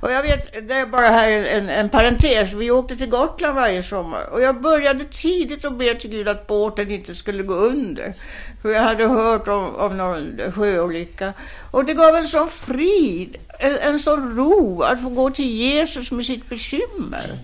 Och 0.00 0.12
jag 0.12 0.22
vet, 0.22 0.68
det 0.68 0.74
är 0.74 0.86
bara 0.86 1.08
här 1.08 1.30
en, 1.30 1.68
en 1.68 1.88
parentes, 1.88 2.52
vi 2.52 2.70
åkte 2.70 2.96
till 2.96 3.08
Gotland 3.08 3.54
varje 3.54 3.82
sommar 3.82 4.32
och 4.32 4.40
jag 4.40 4.60
började 4.60 5.04
tidigt 5.04 5.64
att 5.64 5.78
be 5.78 5.94
till 5.94 6.10
Gud 6.10 6.28
att 6.28 6.46
båten 6.46 6.90
inte 6.90 7.14
skulle 7.14 7.42
gå 7.42 7.54
under. 7.54 8.14
För 8.62 8.70
jag 8.70 8.82
hade 8.82 9.06
hört 9.06 9.48
om, 9.48 9.74
om 9.76 9.96
någon 9.96 10.52
sjöolycka. 10.52 11.32
Och 11.70 11.84
det 11.84 11.94
gav 11.94 12.16
en 12.16 12.28
sån 12.28 12.50
frid, 12.50 13.36
en, 13.58 13.76
en 13.76 14.00
sån 14.00 14.36
ro 14.36 14.82
att 14.82 15.02
få 15.02 15.08
gå 15.08 15.30
till 15.30 15.50
Jesus 15.50 16.12
med 16.12 16.26
sitt 16.26 16.48
bekymmer. 16.48 17.38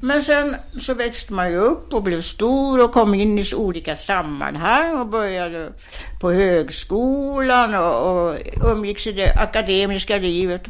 Men 0.00 0.22
sen 0.22 0.56
så 0.80 0.94
växte 0.94 1.32
man 1.32 1.50
ju 1.50 1.56
upp 1.56 1.94
och 1.94 2.02
blev 2.02 2.20
stor 2.20 2.84
och 2.84 2.92
kom 2.92 3.14
in 3.14 3.38
i 3.38 3.54
olika 3.54 3.96
sammanhang 3.96 4.98
och 4.98 5.06
började 5.06 5.72
på 6.20 6.32
högskolan 6.32 7.74
och, 7.74 8.28
och 8.28 8.36
umgicks 8.72 9.06
i 9.06 9.12
det 9.12 9.34
akademiska 9.34 10.18
livet. 10.18 10.62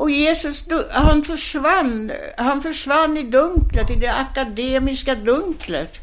Och 0.00 0.10
Jesus, 0.10 0.64
han 0.90 1.24
försvann, 1.24 2.12
han 2.36 2.62
försvann 2.62 3.16
i 3.16 3.22
dunklet, 3.22 3.90
i 3.90 3.94
det 3.94 4.14
akademiska 4.14 5.14
dunklet. 5.14 6.00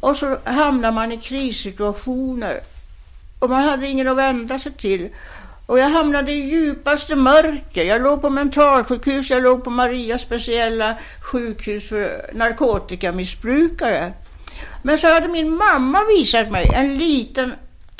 Och 0.00 0.16
så 0.16 0.38
hamnar 0.44 0.92
man 0.92 1.12
i 1.12 1.16
krissituationer. 1.16 2.60
Och 3.38 3.50
man 3.50 3.62
hade 3.62 3.86
ingen 3.86 4.08
att 4.08 4.16
vända 4.16 4.58
sig 4.58 4.72
till. 4.72 5.08
Och 5.66 5.78
jag 5.78 5.88
hamnade 5.88 6.32
i 6.32 6.40
djupaste 6.40 7.16
mörker. 7.16 7.84
Jag 7.84 8.02
låg 8.02 8.22
på 8.22 8.30
mentalsjukhus, 8.30 9.30
jag 9.30 9.42
låg 9.42 9.64
på 9.64 9.70
Marias 9.70 10.22
speciella 10.22 10.96
sjukhus 11.20 11.88
för 11.88 12.30
narkotikamissbrukare. 12.32 14.12
Men 14.82 14.98
så 14.98 15.14
hade 15.14 15.28
min 15.28 15.56
mamma 15.56 15.98
visat 16.18 16.50
mig 16.50 16.70
en 16.74 16.98
liten, 16.98 17.52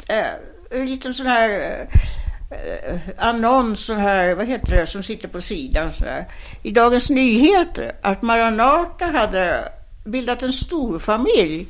eh, 0.07 0.79
en 0.79 0.87
liten 0.87 1.15
sån 1.15 1.27
här 1.27 1.51
eh, 1.51 2.01
Eh, 2.55 3.01
annons, 3.19 3.89
här, 3.89 4.35
vad 4.35 4.47
heter 4.47 4.77
det, 4.77 4.87
som 4.87 5.03
sitter 5.03 5.29
på 5.29 5.41
sidan 5.41 5.93
så 5.93 6.05
här, 6.05 6.25
i 6.63 6.71
Dagens 6.71 7.11
Nyheter, 7.11 7.93
att 8.03 8.23
Maranata 8.23 9.07
hade 9.07 9.69
bildat 10.05 10.43
en 10.43 10.53
stor 10.53 10.99
familj 10.99 11.67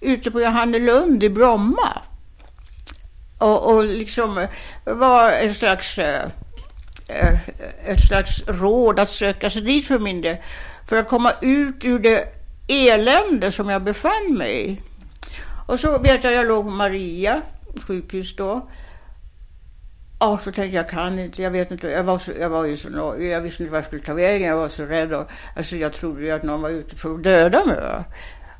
ute 0.00 0.30
på 0.30 0.40
Johannelund 0.40 1.22
i 1.22 1.28
Bromma. 1.30 2.02
Och, 3.38 3.74
och 3.74 3.84
liksom 3.84 4.46
var 4.84 5.32
en 5.32 5.54
slags, 5.54 5.98
eh, 5.98 6.24
eh, 7.08 7.38
ett 7.86 8.06
slags 8.08 8.42
råd 8.46 8.98
att 8.98 9.08
söka 9.08 9.50
sig 9.50 9.62
dit 9.62 9.86
för 9.86 9.98
min 9.98 10.20
del. 10.20 10.36
För 10.88 10.96
att 10.96 11.08
komma 11.08 11.32
ut 11.40 11.84
ur 11.84 11.98
det 11.98 12.24
elände 12.68 13.52
som 13.52 13.68
jag 13.68 13.82
befann 13.82 14.36
mig 14.38 14.70
i. 14.70 14.80
Och 15.66 15.80
så 15.80 15.98
vet 15.98 16.24
jag, 16.24 16.32
jag 16.32 16.46
låg 16.46 16.64
på 16.64 16.70
Maria 16.70 17.42
sjukhus 17.86 18.36
då. 18.36 18.68
Och 20.18 20.40
så 20.40 20.52
tänkte 20.52 20.76
jag, 20.76 20.88
kan 20.88 21.18
inte, 21.18 21.42
jag 21.42 21.50
vet 21.50 21.70
inte, 21.70 21.88
jag 21.88 22.04
var, 22.04 22.18
så, 22.18 22.32
jag 22.40 22.50
var 22.50 22.64
ju 22.64 22.76
så 22.76 23.14
jag 23.18 23.40
visste 23.40 23.62
inte 23.62 23.70
vad 23.70 23.78
jag 23.78 23.86
skulle 23.86 24.02
ta 24.02 24.14
vägen, 24.14 24.48
jag 24.48 24.56
var 24.56 24.68
så 24.68 24.84
rädd 24.84 25.12
och 25.12 25.30
alltså 25.56 25.76
jag 25.76 25.92
trodde 25.92 26.22
ju 26.22 26.30
att 26.30 26.42
någon 26.42 26.62
var 26.62 26.70
ute 26.70 26.96
för 26.96 27.14
att 27.14 27.22
döda 27.22 27.64
mig. 27.64 27.76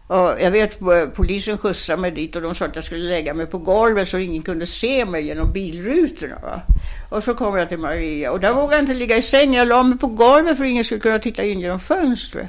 Och 0.06 0.40
jag 0.40 0.50
vet 0.50 0.80
eh, 0.80 1.08
polisen 1.14 1.58
skjutsade 1.58 2.02
mig 2.02 2.10
dit 2.10 2.36
och 2.36 2.42
de 2.42 2.54
sa 2.54 2.64
att 2.64 2.74
jag 2.74 2.84
skulle 2.84 3.08
lägga 3.08 3.34
mig 3.34 3.46
på 3.46 3.58
golvet 3.58 4.08
så 4.08 4.18
ingen 4.18 4.42
kunde 4.42 4.66
se 4.66 5.04
mig 5.04 5.26
genom 5.26 5.52
bilrutorna. 5.52 6.38
Va? 6.42 6.62
Och 7.08 7.24
så 7.24 7.34
kom 7.34 7.56
jag 7.56 7.68
till 7.68 7.78
Maria 7.78 8.32
och 8.32 8.40
där 8.40 8.52
vågade 8.52 8.74
jag 8.74 8.82
inte 8.82 8.94
ligga 8.94 9.16
i 9.16 9.22
sängen. 9.22 9.52
Jag 9.54 9.68
la 9.68 9.82
mig 9.82 9.98
på 9.98 10.06
golvet 10.06 10.56
för 10.56 10.64
ingen 10.64 10.84
skulle 10.84 11.00
kunna 11.00 11.18
titta 11.18 11.44
in 11.44 11.60
genom 11.60 11.80
fönstret. 11.80 12.48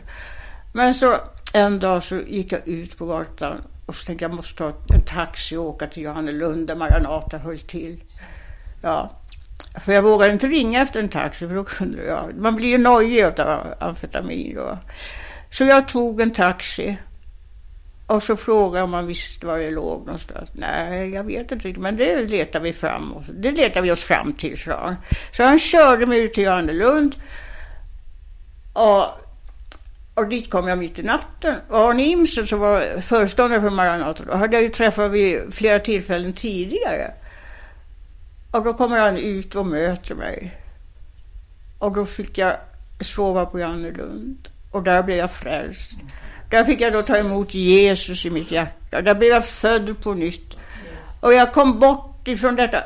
Men 0.74 0.94
så 0.94 1.16
en 1.54 1.80
dag 1.80 2.04
så 2.04 2.16
gick 2.16 2.52
jag 2.52 2.68
ut 2.68 2.98
på 2.98 3.06
gatan 3.06 3.62
och 3.86 3.96
så 3.96 4.06
tänkte 4.06 4.26
jag 4.26 4.34
måste 4.34 4.58
ta 4.58 4.68
en 4.68 5.06
taxi 5.06 5.56
och 5.56 5.66
åka 5.66 5.88
till 5.88 6.04
Johannelund 6.04 6.68
där 6.68 6.76
Maranata 6.76 7.38
höll 7.38 7.60
till. 7.60 8.04
Ja, 8.82 9.12
för 9.86 9.94
jag 9.94 10.02
vågade 10.02 10.34
inte 10.34 10.48
ringa 10.48 10.82
efter 10.82 11.00
en 11.00 11.10
taxi 11.10 11.48
för 11.48 11.56
då 11.56 11.64
kunde 11.64 12.04
jag, 12.06 12.36
man 12.36 12.56
blir 12.56 12.70
ju 12.70 12.78
nojig 12.78 13.24
av 13.24 13.74
amfetamin 13.80 14.56
då. 14.56 14.78
Så 15.50 15.64
jag 15.64 15.88
tog 15.88 16.22
en 16.22 16.32
taxi 16.32 16.98
och 18.08 18.24
så 18.24 18.38
frågade 18.38 18.84
om 18.84 18.92
man 18.92 19.08
visste 19.08 19.46
var 19.46 19.58
det 19.58 19.72
låg 19.72 20.06
någonstans. 20.06 20.50
Nej, 20.54 21.10
jag 21.10 21.24
vet 21.24 21.52
inte 21.52 21.68
riktigt, 21.68 21.84
men 21.84 21.96
det 21.96 22.30
letar 22.30 22.60
vi 22.60 22.74
fram. 22.74 23.14
Det 23.30 23.52
letar 23.52 23.82
vi 23.82 23.92
oss 23.92 24.04
fram 24.04 24.34
till, 24.34 24.58
sa 24.58 24.80
han. 24.84 24.96
Så 25.32 25.44
han 25.44 25.60
körde 25.60 26.06
mig 26.06 26.20
ut 26.20 26.34
till 26.34 26.44
Johannelund. 26.44 27.16
Och, 28.74 29.06
och 30.14 30.28
dit 30.30 30.50
kom 30.50 30.68
jag 30.68 30.78
mitt 30.78 31.00
i 31.00 31.04
natten. 31.04 31.56
Och 31.70 31.80
Arne 31.80 32.04
Imsen 32.04 32.48
som 32.48 32.60
var 32.60 33.02
föreståndare 33.02 33.62
för 33.62 33.70
Maranata, 33.70 34.24
då 34.24 34.36
hade 34.36 34.56
jag 34.56 34.64
ju 34.64 34.70
träffat 34.70 35.12
vid 35.12 35.54
flera 35.54 35.80
tillfällen 35.80 36.34
tidigare. 36.34 37.14
Och 38.52 38.64
då 38.64 38.74
kommer 38.74 39.00
han 39.00 39.18
ut 39.18 39.56
och 39.56 39.68
möter 39.68 40.16
mig. 40.16 40.62
Och 41.80 41.94
då 41.94 42.06
fick 42.06 42.38
jag 42.38 42.58
sova 43.02 43.46
på 43.46 43.60
Jannelund. 43.60 44.50
Och 44.72 44.84
där 44.84 45.04
blev 45.04 45.18
jag 45.18 45.32
frälst. 45.32 45.92
Där 46.50 46.64
fick 46.64 46.82
jag 46.82 46.94
då 46.94 47.02
ta 47.02 47.18
emot 47.18 47.54
Jesus 47.54 48.26
i 48.26 48.30
mitt 48.30 48.52
hjärta. 48.52 49.02
Där 49.02 49.16
blev 49.16 49.30
jag 49.30 49.46
född 49.46 50.02
på 50.04 50.14
nytt. 50.14 50.58
Och 51.22 51.34
jag 51.34 51.54
kom 51.54 51.80
bort 51.80 52.28
ifrån 52.28 52.56
detta 52.56 52.84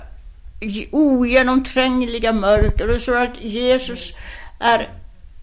ogenomträngliga 0.91 2.34
mörker 2.34 2.95
och 2.95 3.02
så 3.02 3.13
att 3.13 3.43
Jesus 3.43 4.13
är 4.60 4.89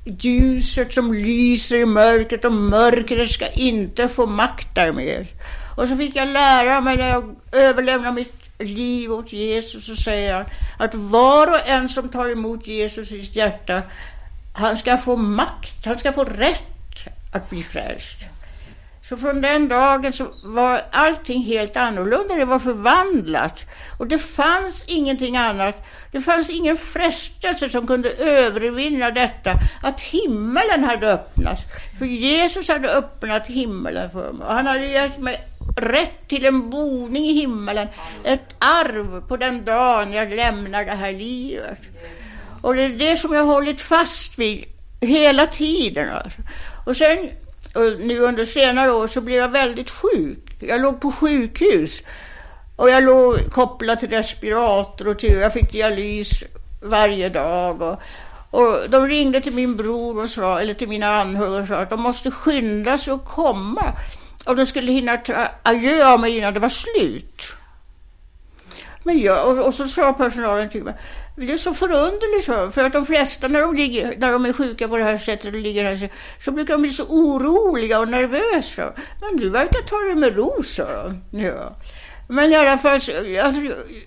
ljuset 0.05 0.93
som 0.93 1.15
lyser 1.15 1.77
i 1.77 1.87
mörkret 1.87 2.45
och 2.45 2.53
mörkret 2.53 3.31
ska 3.31 3.49
inte 3.49 4.09
få 4.09 4.27
makt 4.27 4.75
där 4.75 4.93
mer. 4.93 5.27
Och 5.77 5.89
så 5.89 5.97
fick 5.97 6.17
jag 6.17 6.29
lära 6.29 6.81
mig 6.81 6.97
när 6.97 7.09
jag 7.09 7.37
överlämnade 7.53 8.15
mitt 8.15 8.48
liv 8.59 9.13
åt 9.13 9.33
Jesus 9.33 9.87
så 9.87 9.97
säger 9.97 10.35
han 10.35 10.47
att 10.77 10.95
var 10.95 11.47
och 11.47 11.69
en 11.69 11.89
som 11.89 12.09
tar 12.09 12.29
emot 12.29 12.67
Jesus 12.67 13.13
i 13.13 13.23
sitt 13.23 13.37
hjärta, 13.37 13.83
han 14.55 14.77
ska 14.77 14.97
få 14.97 15.17
makt, 15.17 15.87
han 15.87 15.99
ska 15.99 16.13
få 16.13 16.25
rätt 16.25 16.63
att 17.33 17.51
bli 17.51 17.63
frälst. 17.63 18.19
Så 19.09 19.17
från 19.17 19.41
den 19.41 19.69
dagen 19.69 20.13
så 20.13 20.27
var 20.43 20.83
allting 20.93 21.43
helt 21.43 21.77
annorlunda. 21.77 22.35
Det 22.35 22.45
var 22.45 22.59
förvandlat. 22.59 23.61
Och 23.99 24.07
det 24.07 24.19
fanns 24.19 24.85
ingenting 24.89 25.37
annat. 25.37 25.87
Det 26.13 26.21
fanns 26.21 26.51
ingen 26.51 26.77
frestelse 26.77 27.71
som 27.71 27.87
kunde 27.87 28.11
övervinna 28.11 29.11
detta. 29.11 29.55
Att 29.83 30.01
himmelen 30.01 30.85
hade 30.85 31.13
öppnats. 31.13 31.63
För 31.99 32.07
Jesus 32.07 32.69
hade 32.69 32.89
öppnat 32.89 33.47
himmelen 33.47 34.11
för 34.11 34.33
mig. 34.33 34.47
Och 34.47 34.55
han 34.55 34.67
hade 34.67 34.87
gett 34.87 35.19
mig 35.19 35.41
rätt 35.77 36.29
till 36.29 36.47
en 36.47 36.71
boning 36.71 37.25
i 37.25 37.33
himmelen. 37.33 37.89
Ett 38.25 38.55
arv 38.59 39.29
på 39.29 39.37
den 39.37 39.65
dagen 39.65 40.13
jag 40.13 40.33
lämnar 40.33 40.85
det 40.85 40.95
här 40.95 41.13
livet. 41.13 41.79
Och 42.63 42.75
det 42.75 42.83
är 42.83 42.89
det 42.89 43.17
som 43.17 43.33
jag 43.33 43.45
har 43.45 43.55
hållit 43.55 43.81
fast 43.81 44.39
vid 44.39 44.65
hela 45.01 45.47
tiden. 45.47 46.09
Alltså. 46.11 46.39
Och 46.87 46.97
sen 46.97 47.29
och 47.75 48.01
nu 48.01 48.19
under 48.19 48.45
senare 48.45 48.93
år 48.93 49.09
så 49.09 49.21
blev 49.21 49.37
jag 49.37 49.49
väldigt 49.49 49.91
sjuk. 49.91 50.57
Jag 50.61 50.81
låg 50.81 51.01
på 51.01 51.13
sjukhus 51.13 52.03
och 52.77 52.91
jag 52.91 53.05
låg 53.05 53.51
kopplad 53.51 54.01
till 54.01 54.11
respirator 54.11 55.09
och 55.09 55.19
till, 55.19 55.39
jag 55.39 55.53
fick 55.53 55.73
dialys 55.73 56.45
varje 56.83 57.29
dag. 57.29 57.83
Och, 57.83 58.01
och 58.51 58.91
de 58.91 59.07
ringde 59.07 59.41
till 59.41 59.55
min 59.55 59.77
bror 59.77 60.23
och 60.23 60.31
sa, 60.31 60.61
eller 60.61 60.75
till 60.75 60.89
mina 60.89 61.21
anhöriga 61.21 61.63
och 61.63 61.69
sa 61.69 61.77
att 61.77 61.91
de 61.91 62.01
måste 62.01 62.31
skynda 62.31 62.99
sig 62.99 63.13
att 63.13 63.25
komma 63.25 63.95
om 64.49 64.57
de 64.57 64.67
skulle 64.67 64.93
hinna 64.93 65.17
ta 65.17 65.49
adjö 65.63 66.13
av 66.13 66.21
mig 66.21 66.37
innan 66.39 66.55
det 66.55 66.61
var 66.61 66.69
slut. 66.69 67.43
Men 69.05 69.19
jag, 69.19 69.49
och, 69.49 69.67
och 69.67 69.75
så 69.75 69.89
sa 69.89 70.13
personalen 70.13 70.69
till 70.69 70.83
mig, 70.83 70.95
det 71.37 71.53
är 71.53 71.57
så 71.57 71.75
förunderligt 71.75 72.75
för 72.75 72.85
att 72.85 72.93
de 72.93 73.07
flesta 73.07 73.49
när 73.49 73.61
de, 73.61 73.75
ligger, 73.75 74.17
när 74.19 74.33
de 74.33 74.47
är 74.47 74.53
sjuka 74.53 74.89
på 74.89 74.97
det 74.97 75.05
här 75.05 75.19
sättet 75.19 75.55
och 75.55 75.61
ligger 75.61 75.85
här 75.85 76.11
så, 76.41 76.51
brukar 76.51 76.75
de 76.75 76.83
bli 76.83 76.91
så 76.91 77.05
oroliga 77.05 77.99
och 77.99 78.09
nervösa. 78.09 78.93
Men 79.21 79.37
du 79.37 79.51
verkar 79.51 79.83
ta 79.83 79.97
det 79.97 80.15
med 80.15 80.37
ro, 80.37 80.63
sa 80.63 81.15
Ja. 81.31 81.77
Men 82.29 82.53
i 82.53 82.57
alla 82.57 82.79
fall, 82.79 82.93
alltså, 82.93 83.13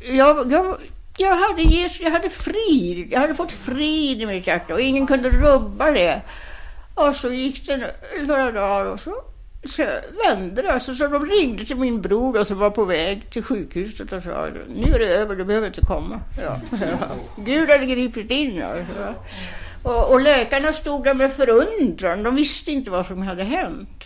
jag, 0.06 0.48
jag, 0.52 0.78
jag 1.18 1.36
hade 1.36 1.62
Jesus, 1.62 2.02
jag 2.02 2.12
hade 2.12 2.30
frid, 2.30 3.08
jag 3.12 3.20
hade 3.20 3.36
fått 3.36 3.52
frid 3.52 4.22
i 4.22 4.26
mitt 4.26 4.48
hjärta 4.48 4.74
och 4.74 4.82
ingen 4.82 5.08
kunde 5.08 5.30
rubba 5.30 5.92
det. 5.92 6.22
Och 6.96 7.16
så 7.16 7.30
gick 7.30 7.68
det 7.68 7.96
några 8.28 8.52
dagar 8.52 8.86
och 8.86 9.00
så 9.00 9.16
så 9.64 9.84
vände 10.26 10.62
det. 10.62 10.74
Alltså, 10.74 10.96
så 10.96 11.08
de 11.08 11.26
ringde 11.26 11.66
till 11.66 11.76
min 11.76 12.02
bror 12.02 12.44
som 12.44 12.58
var 12.58 12.70
på 12.70 12.86
väg 12.86 13.30
till 13.30 13.44
sjukhuset 13.44 14.12
och 14.12 14.24
sa 14.24 14.48
nu 14.76 14.94
är 14.94 15.00
det 15.00 15.06
över, 15.06 15.36
du 15.36 15.46
behöver 15.46 15.68
inte 15.68 15.82
komma. 15.82 16.20
Ja. 16.44 16.60
Gud 17.38 17.70
hade 17.70 17.86
gripit 17.86 18.32
in. 18.32 18.64
Alltså. 18.64 19.16
Och, 19.84 20.12
och 20.12 20.22
läkarna 20.22 20.74
stod 20.74 21.04
där 21.04 21.14
med 21.14 21.34
förundran. 21.34 22.24
De 22.24 22.36
visste 22.36 22.72
inte 22.72 22.92
vad 22.92 23.06
som 23.06 23.22
hade 23.22 23.44
hänt. 23.44 24.04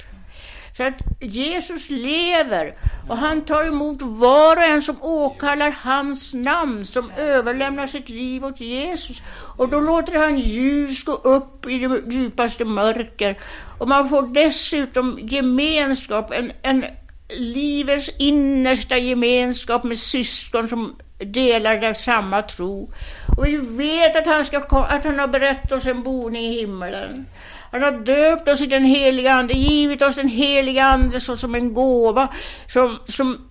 Så 0.78 0.84
att 0.84 0.94
Jesus 1.20 1.90
lever 1.90 2.74
och 3.10 3.18
han 3.18 3.42
tar 3.42 3.64
emot 3.64 4.02
var 4.02 4.58
och 4.58 4.64
en 4.64 4.82
som 4.82 4.98
åkallar 5.02 5.72
hans 5.72 6.34
namn, 6.34 6.86
som 6.86 7.12
överlämnar 7.18 7.88
sitt 7.88 8.10
liv 8.10 8.46
åt 8.46 8.60
Jesus. 8.60 9.22
Och 9.58 9.70
då 9.70 9.80
låter 9.80 10.20
han 10.20 10.40
ljus 10.40 11.04
gå 11.04 11.12
upp 11.12 11.66
i 11.66 11.80
det 11.80 12.02
djupaste 12.14 12.66
mörker. 12.66 13.40
Och 13.78 13.88
man 13.88 14.10
får 14.10 14.34
dessutom 14.34 15.20
gemenskap, 15.22 16.32
en, 16.32 16.52
en 16.62 16.86
livets 17.30 18.10
innersta 18.20 18.98
gemenskap 18.98 19.84
med 19.84 19.98
syskon 19.98 20.70
som 20.70 20.96
delar 21.18 21.94
samma 21.94 22.42
tro. 22.42 22.90
Och 23.38 23.46
vi 23.46 23.58
vet 23.58 24.16
att 24.16 24.26
han, 24.26 24.46
ska, 24.46 24.58
att 24.58 25.06
han 25.06 25.20
har 25.20 25.28
berättat 25.28 25.72
oss 25.72 25.86
en 25.86 26.04
boning 26.04 26.46
i 26.46 26.60
himmelen. 26.60 27.26
Han 27.72 27.84
har 27.84 27.92
döpt 27.92 28.50
oss 28.50 28.62
i 28.62 28.66
den 28.66 28.86
heliga 28.86 29.34
Ande, 29.34 29.54
givit 29.54 30.02
oss 30.02 30.16
den 30.16 30.30
heliga 30.30 30.84
Ande 30.84 31.20
såsom 31.20 31.56
en 31.56 31.74
gåva 31.74 32.28
som, 32.68 33.00
som 33.08 33.50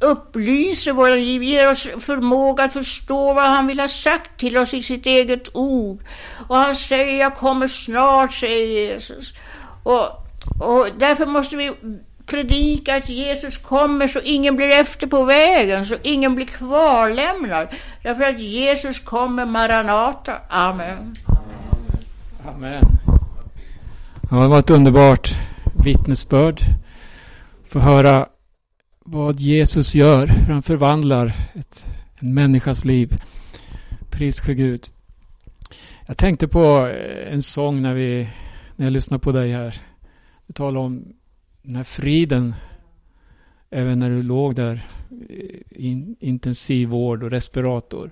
upplyser 0.00 0.92
våra 0.92 1.14
liv, 1.14 1.42
ger 1.42 1.70
oss 1.70 1.88
förmåga 1.98 2.64
att 2.64 2.72
förstå 2.72 3.34
vad 3.34 3.44
han 3.44 3.66
vill 3.66 3.80
ha 3.80 3.88
sagt 3.88 4.40
till 4.40 4.56
oss 4.56 4.74
i 4.74 4.82
sitt 4.82 5.06
eget 5.06 5.56
ord. 5.56 6.00
Och 6.48 6.56
han 6.56 6.76
säger, 6.76 7.20
jag 7.20 7.34
kommer 7.34 7.68
snart, 7.68 8.32
säger 8.32 8.66
Jesus. 8.66 9.34
Och, 9.82 10.04
och 10.60 10.86
därför 10.98 11.26
måste 11.26 11.56
vi 11.56 11.72
predika 12.26 12.96
att 12.96 13.08
Jesus 13.08 13.58
kommer 13.58 14.08
så 14.08 14.20
ingen 14.24 14.56
blir 14.56 14.70
efter 14.70 15.06
på 15.06 15.24
vägen, 15.24 15.86
så 15.86 15.94
ingen 16.02 16.34
blir 16.34 16.46
kvarlämnad. 16.46 17.68
Därför 18.02 18.24
att 18.24 18.40
Jesus 18.40 18.98
kommer, 18.98 19.46
Maranata. 19.46 20.34
Amen. 20.48 21.16
Amen. 22.48 22.84
Ja, 24.30 24.36
det 24.36 24.48
var 24.48 24.58
ett 24.58 24.70
underbart 24.70 25.34
vittnesbörd. 25.84 26.60
Få 27.72 27.78
höra 27.78 28.26
vad 29.04 29.40
Jesus 29.40 29.94
gör. 29.94 30.26
För 30.26 30.52
han 30.52 30.62
förvandlar 30.62 31.50
ett, 31.54 31.86
en 32.18 32.34
människas 32.34 32.84
liv. 32.84 33.22
Pris 34.10 34.40
för 34.40 34.52
Gud. 34.52 34.88
Jag 36.06 36.16
tänkte 36.16 36.48
på 36.48 36.86
eh, 36.86 37.32
en 37.32 37.42
sång 37.42 37.82
när, 37.82 37.94
vi, 37.94 38.28
när 38.76 38.86
jag 38.86 38.92
lyssnade 38.92 39.22
på 39.22 39.32
dig 39.32 39.52
här. 39.52 39.80
Du 40.46 40.52
talade 40.52 40.78
om 40.78 41.04
den 41.62 41.76
här 41.76 41.84
friden. 41.84 42.54
Även 43.70 43.98
när 43.98 44.10
du 44.10 44.22
låg 44.22 44.54
där 44.54 44.86
eh, 45.10 45.60
i 45.70 46.16
intensivvård 46.20 47.22
och 47.22 47.30
respirator. 47.30 48.10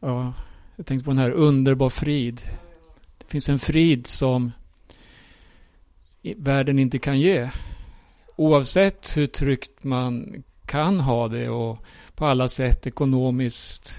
Ja, 0.00 0.32
jag 0.76 0.86
tänkte 0.86 1.04
på 1.04 1.10
den 1.10 1.18
här 1.18 1.30
underbar 1.30 1.90
frid. 1.90 2.40
Det 3.18 3.26
finns 3.30 3.48
en 3.48 3.58
frid 3.58 4.06
som 4.06 4.52
världen 6.36 6.78
inte 6.78 6.98
kan 6.98 7.20
ge. 7.20 7.50
Oavsett 8.36 9.16
hur 9.16 9.26
tryggt 9.26 9.84
man 9.84 10.42
kan 10.66 11.00
ha 11.00 11.28
det 11.28 11.48
och 11.48 11.78
på 12.14 12.26
alla 12.26 12.48
sätt 12.48 12.86
ekonomiskt 12.86 13.94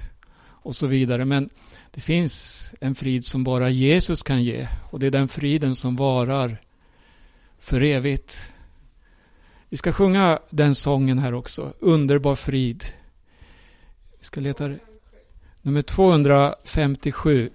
och 0.47 0.75
så 0.75 0.87
vidare. 0.87 1.25
Men 1.25 1.49
det 1.91 2.01
finns 2.01 2.73
en 2.81 2.95
frid 2.95 3.25
som 3.25 3.43
bara 3.43 3.69
Jesus 3.69 4.23
kan 4.23 4.43
ge 4.43 4.67
och 4.91 4.99
det 4.99 5.07
är 5.07 5.11
den 5.11 5.27
friden 5.27 5.75
som 5.75 5.95
varar 5.95 6.61
för 7.59 7.83
evigt. 7.83 8.53
Vi 9.69 9.77
ska 9.77 9.91
sjunga 9.91 10.39
den 10.49 10.75
sången 10.75 11.19
här 11.19 11.33
också, 11.33 11.73
Underbar 11.79 12.35
frid. 12.35 12.83
Vi 14.19 14.25
ska 14.25 14.41
leta 14.41 14.75
nummer 15.61 15.81
257 15.81 17.49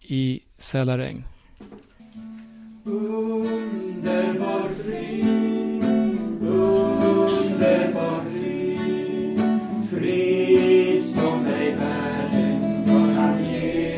i 0.00 0.40
Sälaregn. 0.58 1.24
Underbar 2.84 4.63
som 11.04 11.46
ej 11.46 11.76
världen 11.76 12.84
kan 13.16 13.44
ge. 13.44 13.96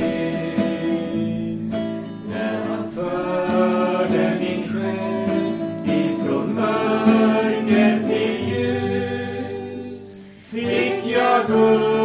När 2.29 2.65
han 2.69 2.91
förde 2.91 4.37
min 4.41 4.63
själ 4.69 5.85
ifrån 5.85 6.55
mörker 6.55 8.03
till 8.09 8.49
ljus 8.49 10.23
fick 10.51 11.07
jag 11.13 11.51
underbar, 11.51 11.96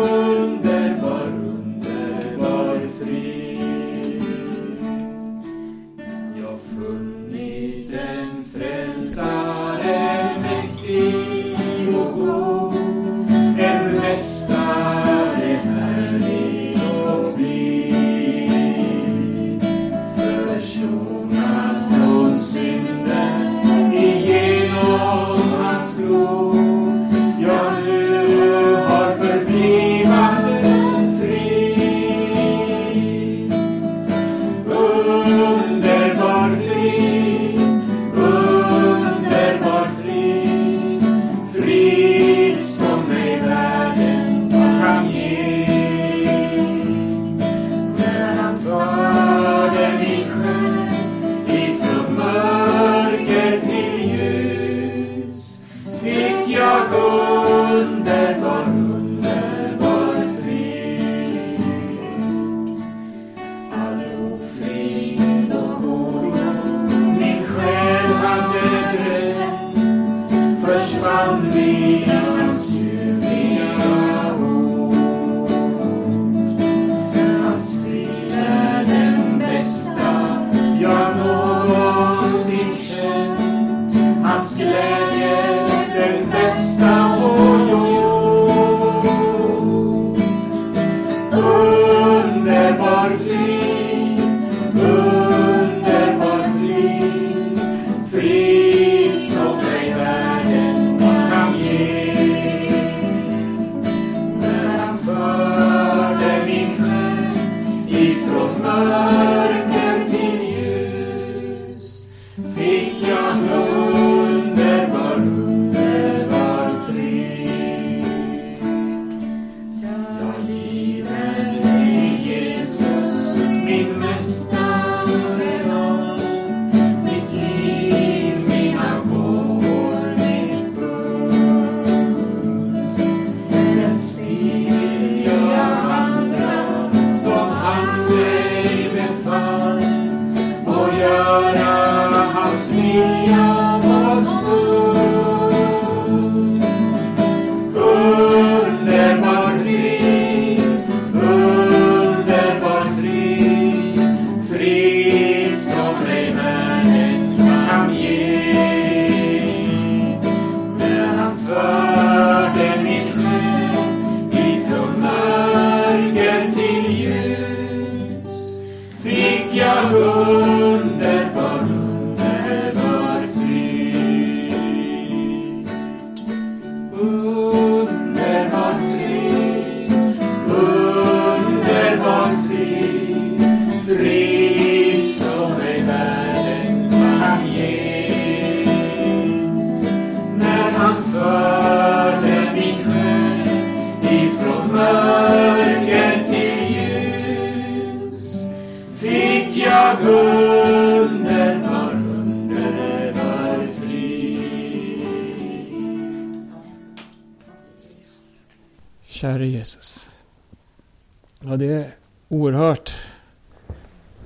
hört 212.61 212.91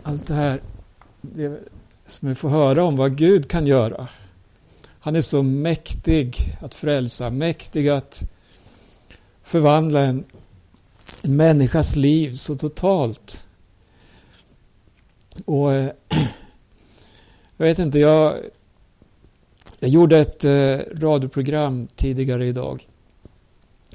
Allt 0.04 0.28
det 0.28 0.34
här 0.34 0.62
det 1.22 1.60
som 2.08 2.30
vi 2.30 2.36
får 2.36 2.50
höra 2.50 2.84
om 2.84 2.96
vad 2.96 3.18
Gud 3.18 3.50
kan 3.50 3.68
göra. 3.68 4.08
Han 5.00 5.16
är 5.16 5.22
så 5.22 5.44
mäktig 5.44 6.58
att 6.62 6.76
frälsa, 6.76 7.30
mäktig 7.30 7.90
att 7.90 8.32
förvandla 9.44 10.02
en, 10.02 10.26
en 11.22 11.36
människas 11.36 11.96
liv 11.96 12.34
så 12.34 12.56
totalt. 12.56 13.48
Och 15.46 15.74
eh, 15.74 15.92
jag 17.58 17.66
vet 17.66 17.80
inte, 17.80 18.00
jag, 18.00 18.38
jag 19.80 19.90
gjorde 19.90 20.20
ett 20.20 20.46
eh, 20.46 20.78
radioprogram 20.94 21.88
tidigare 21.96 22.48
idag. 22.48 22.88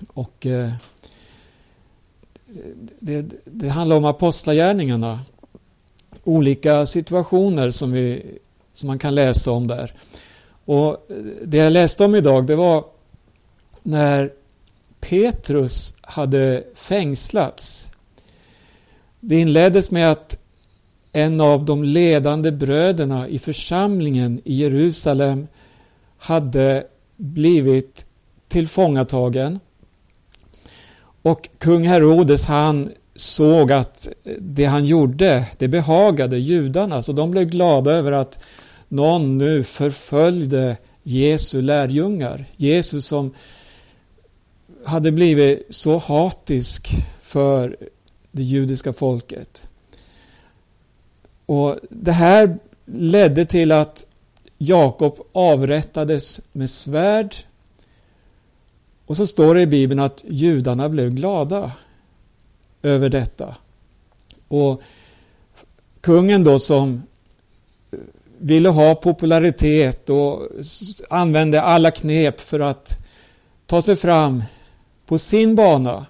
Och 0.08 0.46
eh, 0.46 0.72
det, 2.98 3.24
det 3.44 3.68
handlar 3.68 3.96
om 3.96 4.04
apostlagärningarna. 4.04 5.20
Olika 6.24 6.86
situationer 6.86 7.70
som, 7.70 7.92
vi, 7.92 8.22
som 8.72 8.86
man 8.86 8.98
kan 8.98 9.14
läsa 9.14 9.50
om 9.50 9.66
där. 9.66 9.94
Och 10.64 11.06
det 11.44 11.56
jag 11.56 11.72
läste 11.72 12.04
om 12.04 12.14
idag 12.14 12.46
det 12.46 12.56
var 12.56 12.84
när 13.82 14.32
Petrus 15.00 15.94
hade 16.00 16.64
fängslats. 16.74 17.92
Det 19.20 19.40
inleddes 19.40 19.90
med 19.90 20.12
att 20.12 20.38
en 21.12 21.40
av 21.40 21.64
de 21.64 21.84
ledande 21.84 22.50
bröderna 22.50 23.28
i 23.28 23.38
församlingen 23.38 24.40
i 24.44 24.54
Jerusalem 24.54 25.46
hade 26.18 26.86
blivit 27.16 28.06
tillfångatagen. 28.48 29.60
Och 31.22 31.48
kung 31.58 31.86
Herodes 31.86 32.46
han 32.46 32.90
såg 33.14 33.72
att 33.72 34.08
det 34.38 34.64
han 34.64 34.84
gjorde, 34.84 35.46
det 35.58 35.68
behagade 35.68 36.38
judarna, 36.38 37.02
så 37.02 37.12
de 37.12 37.30
blev 37.30 37.44
glada 37.44 37.92
över 37.92 38.12
att 38.12 38.44
någon 38.88 39.38
nu 39.38 39.64
förföljde 39.64 40.76
Jesu 41.02 41.62
lärjungar. 41.62 42.44
Jesus 42.56 43.06
som 43.06 43.34
hade 44.84 45.12
blivit 45.12 45.66
så 45.70 45.98
hatisk 45.98 46.88
för 47.22 47.76
det 48.32 48.42
judiska 48.42 48.92
folket. 48.92 49.68
Och 51.46 51.76
Det 51.90 52.12
här 52.12 52.58
ledde 52.86 53.46
till 53.46 53.72
att 53.72 54.06
Jakob 54.58 55.26
avrättades 55.32 56.40
med 56.52 56.70
svärd. 56.70 57.36
Och 59.10 59.16
så 59.16 59.26
står 59.26 59.54
det 59.54 59.60
i 59.60 59.66
Bibeln 59.66 60.00
att 60.00 60.24
judarna 60.28 60.88
blev 60.88 61.10
glada 61.10 61.72
över 62.82 63.08
detta. 63.08 63.56
Och 64.48 64.82
kungen 66.00 66.44
då 66.44 66.58
som 66.58 67.02
ville 68.38 68.68
ha 68.68 68.94
popularitet 68.94 70.10
och 70.10 70.48
använde 71.10 71.62
alla 71.62 71.90
knep 71.90 72.40
för 72.40 72.60
att 72.60 72.98
ta 73.66 73.82
sig 73.82 73.96
fram 73.96 74.44
på 75.06 75.18
sin 75.18 75.56
bana. 75.56 76.06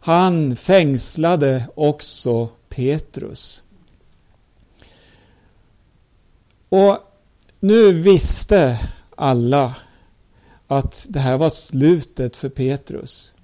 Han 0.00 0.56
fängslade 0.56 1.64
också 1.74 2.48
Petrus. 2.68 3.62
Och 6.68 6.98
nu 7.60 7.92
visste 7.92 8.78
alla 9.16 9.74
att 10.70 11.06
det 11.08 11.18
här 11.18 11.38
var 11.38 11.50
slutet 11.50 12.36
för 12.36 12.48
Petrus. 12.48 13.34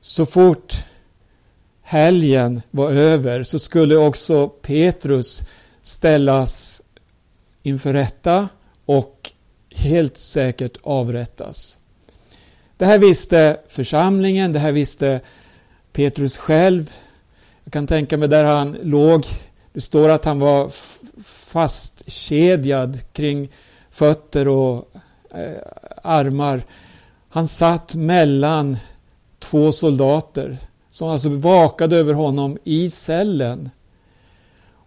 Så 0.00 0.26
fort 0.26 0.84
helgen 1.82 2.62
var 2.70 2.90
över 2.90 3.42
så 3.42 3.58
skulle 3.58 3.96
också 3.96 4.48
Petrus 4.48 5.42
ställas 5.82 6.82
inför 7.62 7.92
rätta 7.92 8.48
och 8.84 9.32
helt 9.74 10.16
säkert 10.16 10.76
avrättas. 10.82 11.78
Det 12.76 12.86
här 12.86 12.98
visste 12.98 13.60
församlingen, 13.68 14.52
det 14.52 14.58
här 14.58 14.72
visste 14.72 15.20
Petrus 15.92 16.38
själv. 16.38 16.92
Jag 17.64 17.72
kan 17.72 17.86
tänka 17.86 18.16
mig 18.16 18.28
där 18.28 18.44
han 18.44 18.76
låg. 18.82 19.26
Det 19.72 19.80
står 19.80 20.08
att 20.08 20.24
han 20.24 20.38
var 20.38 20.72
fastkedjad 21.24 23.12
kring 23.12 23.48
fötter 23.90 24.48
och 24.48 24.92
Eh, 25.34 25.62
armar. 26.02 26.62
Han 27.28 27.48
satt 27.48 27.94
mellan 27.94 28.76
två 29.38 29.72
soldater 29.72 30.56
som 30.90 31.08
alltså 31.08 31.28
vakade 31.28 31.96
över 31.96 32.14
honom 32.14 32.58
i 32.64 32.90
cellen. 32.90 33.70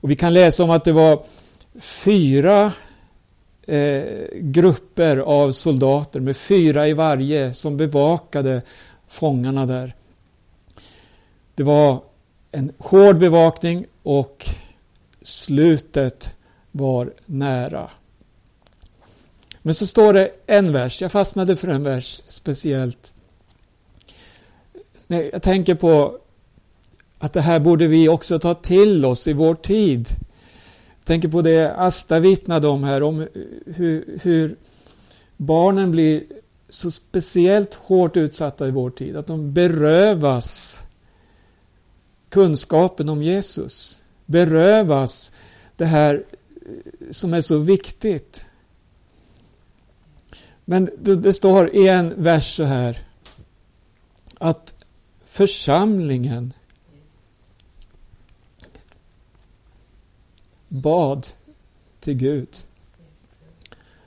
Och 0.02 0.12
Vi 0.12 0.16
kan 0.16 0.34
läsa 0.34 0.64
om 0.64 0.70
att 0.70 0.84
det 0.84 0.92
var 0.92 1.24
fyra 1.80 2.74
eh, 3.68 4.04
grupper 4.34 5.18
av 5.18 5.52
soldater 5.52 6.20
med 6.20 6.38
fyra 6.38 6.88
i 6.88 6.94
varje 6.94 7.54
som 7.54 7.78
bevakade 7.78 8.62
fångarna 9.08 9.66
där. 9.66 9.96
Det 11.56 11.64
var 11.64 12.02
en 12.52 12.72
hård 12.78 13.20
bevakning 13.20 13.86
och 14.04 14.46
slutet 15.22 16.36
var 16.72 17.14
nära. 17.26 17.90
Men 19.62 19.74
så 19.74 19.88
står 19.88 20.14
det 20.14 20.32
en 20.46 20.74
vers, 20.74 21.02
jag 21.02 21.12
fastnade 21.12 21.56
för 21.56 21.68
en 21.68 21.84
vers 21.84 22.22
speciellt. 22.28 23.14
Jag 25.08 25.44
tänker 25.44 25.76
på 25.76 26.18
att 27.20 27.34
det 27.34 27.42
här 27.42 27.60
borde 27.60 27.88
vi 27.88 28.10
också 28.10 28.40
ta 28.40 28.54
till 28.54 29.06
oss 29.06 29.28
i 29.28 29.34
vår 29.34 29.56
tid. 29.56 30.08
Jag 31.00 31.06
tänker 31.06 31.28
på 31.28 31.42
det 31.42 31.76
Asta 31.76 32.20
vittnade 32.20 32.68
om 32.68 32.84
här, 32.84 33.04
om 33.04 33.28
hur, 33.66 34.20
hur 34.24 34.56
barnen 35.38 35.92
blir 35.92 36.24
så 36.70 36.92
speciellt 36.92 37.74
hårt 37.74 38.18
utsatta 38.18 38.68
i 38.68 38.72
vår 38.72 38.90
tid. 38.90 39.16
Att 39.16 39.28
de 39.28 39.54
berövas 39.54 40.80
kunskapen 42.30 43.10
om 43.10 43.24
Jesus. 43.24 44.02
Berövas 44.26 45.32
det 45.76 45.86
här 45.86 46.24
som 47.12 47.34
är 47.34 47.42
så 47.42 47.58
viktigt. 47.58 48.46
Men 50.72 50.90
det 50.98 51.34
står 51.34 51.76
i 51.76 51.88
en 51.88 52.24
vers 52.24 52.56
så 52.56 52.64
här 52.64 53.00
att 54.38 54.74
församlingen 55.26 56.54
bad 60.68 61.28
till 62.00 62.14
Gud. 62.14 62.50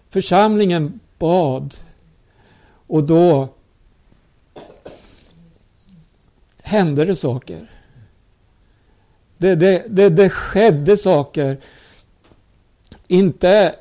Församlingen 0.09 1.01
bad 1.19 1.75
och 2.87 3.05
då 3.05 3.49
hände 6.62 7.05
det 7.05 7.17
saker. 7.17 7.71
Det, 9.39 9.55
det, 9.55 9.85
det, 9.89 10.09
det 10.09 10.31
skedde 10.31 10.97
saker. 10.97 11.61
Inte 13.07 13.75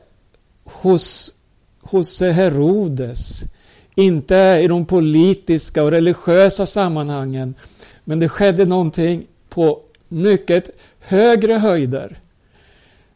hos, 0.64 1.36
hos 1.84 2.22
Herodes. 2.22 3.44
Inte 3.96 4.60
i 4.62 4.68
de 4.68 4.86
politiska 4.86 5.84
och 5.84 5.92
religiösa 5.92 6.66
sammanhangen. 6.66 7.56
Men 8.04 8.20
det 8.20 8.30
skedde 8.30 8.66
någonting 8.66 9.28
på 9.50 9.80
mycket 10.08 10.70
högre 11.00 11.54
höjder. 11.54 12.20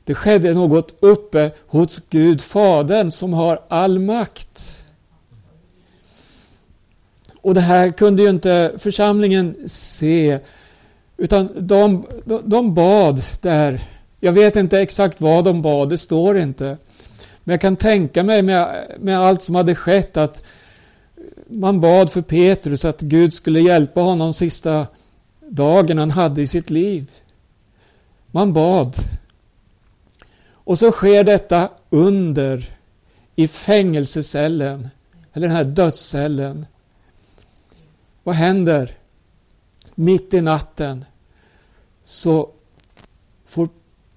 Det 0.04 0.16
skedde 0.16 0.54
något 0.54 0.96
uppe 1.00 1.52
hos 1.68 2.00
Gud 2.10 2.42
Fadern 2.42 3.12
som 3.12 3.34
har 3.34 3.60
all 3.68 4.00
makt. 4.00 4.84
Och 7.42 7.54
det 7.54 7.62
här 7.62 7.90
kunde 7.90 8.22
ju 8.22 8.30
inte 8.30 8.74
församlingen 8.78 9.56
se, 9.66 10.40
utan 11.18 11.50
de, 11.60 12.06
de 12.44 12.74
bad 12.74 13.22
där. 13.42 13.82
Jag 14.20 14.32
vet 14.32 14.56
inte 14.56 14.80
exakt 14.80 15.22
vad 15.22 15.46
de 15.46 15.62
bad, 15.62 15.90
det 15.90 15.98
står 15.98 16.38
inte. 16.38 16.78
Men 17.48 17.54
jag 17.54 17.62
kan 17.62 17.76
tänka 17.76 18.24
mig 18.24 18.42
med, 18.42 18.88
med 19.00 19.20
allt 19.20 19.42
som 19.42 19.56
hade 19.56 19.76
skett 19.76 20.18
att 20.18 20.44
man 21.48 21.80
bad 21.80 22.12
för 22.12 22.22
Petrus 22.22 22.86
att 22.86 23.02
Gud 23.02 23.34
skulle 23.34 23.60
hjälpa 23.60 24.02
honom 24.02 24.34
sista 24.34 24.88
dagen 25.50 25.98
han 25.98 26.12
hade 26.12 26.42
i 26.42 26.48
sitt 26.48 26.70
liv. 26.70 27.12
Man 28.32 28.54
bad. 28.54 28.96
Och 30.52 30.80
så 30.80 30.92
sker 30.92 31.24
detta 31.24 31.70
under 31.90 32.78
i 33.36 33.48
fängelsecellen, 33.48 34.90
eller 35.34 35.48
den 35.48 35.58
här 35.58 35.64
dödscellen. 35.64 36.66
Vad 38.24 38.36
händer? 38.36 38.98
Mitt 39.96 40.34
i 40.34 40.42
natten 40.42 41.06
så 42.04 42.50
får 43.46 43.70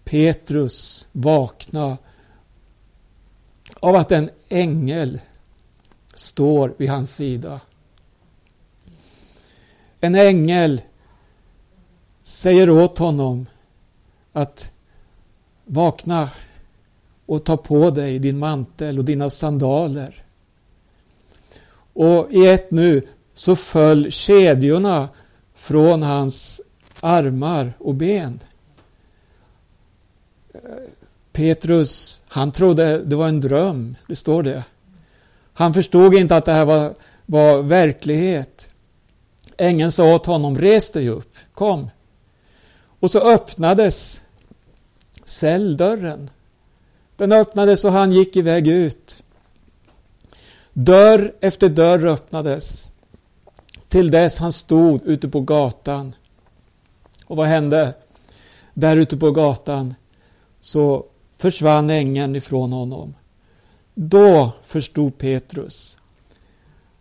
Petrus 0.04 1.08
vakna 1.12 1.98
av 3.80 3.96
att 3.96 4.12
en 4.12 4.30
ängel 4.48 5.20
står 6.14 6.74
vid 6.78 6.90
hans 6.90 7.16
sida. 7.16 7.60
En 10.00 10.14
ängel 10.14 10.82
säger 12.22 12.70
åt 12.70 12.98
honom 12.98 13.46
att 14.32 14.72
vakna 15.64 16.30
och 17.26 17.44
ta 17.44 17.56
på 17.56 17.90
dig 17.90 18.18
din 18.18 18.38
mantel 18.38 18.98
och 18.98 19.04
dina 19.04 19.30
sandaler. 19.30 20.24
Och 21.92 22.32
i 22.32 22.46
ett 22.46 22.70
nu 22.70 23.06
så 23.34 23.56
föll 23.56 24.10
kedjorna 24.10 25.08
från 25.54 26.02
hans 26.02 26.60
armar 27.00 27.72
och 27.78 27.94
ben. 27.94 28.40
Petrus, 31.40 32.22
han 32.28 32.52
trodde 32.52 33.04
det 33.04 33.16
var 33.16 33.28
en 33.28 33.40
dröm, 33.40 33.96
det 34.06 34.16
står 34.16 34.42
det. 34.42 34.64
Han 35.52 35.74
förstod 35.74 36.14
inte 36.14 36.36
att 36.36 36.44
det 36.44 36.52
här 36.52 36.64
var, 36.64 36.94
var 37.26 37.62
verklighet. 37.62 38.70
Ängeln 39.56 39.90
sa 39.90 40.14
åt 40.14 40.26
honom, 40.26 40.58
res 40.58 40.90
dig 40.90 41.08
upp, 41.08 41.36
kom. 41.54 41.90
Och 43.00 43.10
så 43.10 43.20
öppnades 43.20 44.22
celldörren. 45.24 46.30
Den 47.16 47.32
öppnades 47.32 47.84
och 47.84 47.92
han 47.92 48.12
gick 48.12 48.36
iväg 48.36 48.68
ut. 48.68 49.22
Dörr 50.72 51.32
efter 51.40 51.68
dörr 51.68 52.06
öppnades. 52.06 52.90
Till 53.88 54.10
dess 54.10 54.38
han 54.38 54.52
stod 54.52 55.02
ute 55.02 55.28
på 55.28 55.40
gatan. 55.40 56.14
Och 57.26 57.36
vad 57.36 57.46
hände? 57.46 57.94
Där 58.74 58.96
ute 58.96 59.16
på 59.16 59.30
gatan 59.30 59.94
så 60.60 61.06
försvann 61.40 61.90
ängeln 61.90 62.36
ifrån 62.36 62.72
honom. 62.72 63.14
Då 63.94 64.52
förstod 64.62 65.18
Petrus 65.18 65.98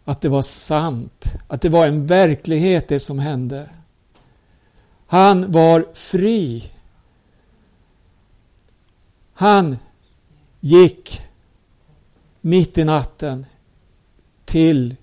att 0.06 0.22
det 0.22 0.30
var 0.30 0.42
sant, 0.42 1.36
att 1.48 1.62
det 1.62 1.70
var 1.70 1.88
en 1.88 2.06
verklighet 2.06 2.88
det 2.88 3.00
som 3.00 3.20
hände. 3.20 3.70
Han 5.08 5.52
var 5.52 5.88
fri. 5.94 6.72
Han 9.34 9.78
gick 10.60 11.22
mitt 12.42 12.78
i 12.78 12.84
natten 12.84 13.46
till 14.46 14.96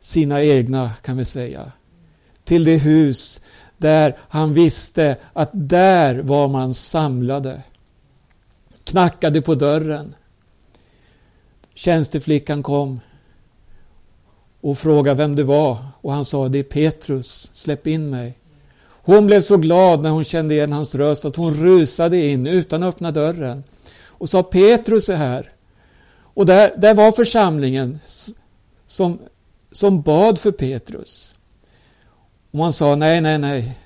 sina 0.00 0.42
egna, 0.42 0.90
kan 1.02 1.16
vi 1.16 1.24
säga. 1.24 1.72
Till 2.44 2.64
det 2.64 2.76
hus 2.76 3.40
där 3.76 4.18
han 4.28 4.54
visste 4.54 5.16
att 5.32 5.50
där 5.52 6.22
var 6.22 6.48
man 6.48 6.74
samlade. 6.74 7.62
Knackade 8.84 9.42
på 9.42 9.54
dörren. 9.54 10.14
Tjänsteflickan 11.74 12.62
kom 12.62 13.00
och 14.60 14.78
frågade 14.78 15.16
vem 15.16 15.36
det 15.36 15.44
var 15.44 15.86
och 16.00 16.12
han 16.12 16.24
sa 16.24 16.48
det 16.48 16.58
är 16.58 16.62
Petrus, 16.62 17.50
släpp 17.54 17.86
in 17.86 18.10
mig. 18.10 18.38
Hon 19.04 19.26
blev 19.26 19.40
så 19.40 19.56
glad 19.56 20.02
när 20.02 20.10
hon 20.10 20.24
kände 20.24 20.54
igen 20.54 20.72
hans 20.72 20.94
röst 20.94 21.24
att 21.24 21.36
hon 21.36 21.54
rusade 21.54 22.16
in 22.16 22.46
utan 22.46 22.82
att 22.82 22.94
öppna 22.94 23.10
dörren 23.10 23.64
och 24.06 24.28
sa 24.28 24.42
Petrus 24.42 25.08
är 25.08 25.16
här. 25.16 25.52
Och 26.34 26.46
där, 26.46 26.74
där 26.76 26.94
var 26.94 27.12
församlingen 27.12 27.98
som, 28.86 29.18
som 29.70 30.02
bad 30.02 30.38
för 30.38 30.52
Petrus. 30.52 31.36
Och 32.50 32.58
man 32.58 32.72
sa 32.72 32.96
nej, 32.96 33.20
nej, 33.20 33.38
nej, 33.38 33.78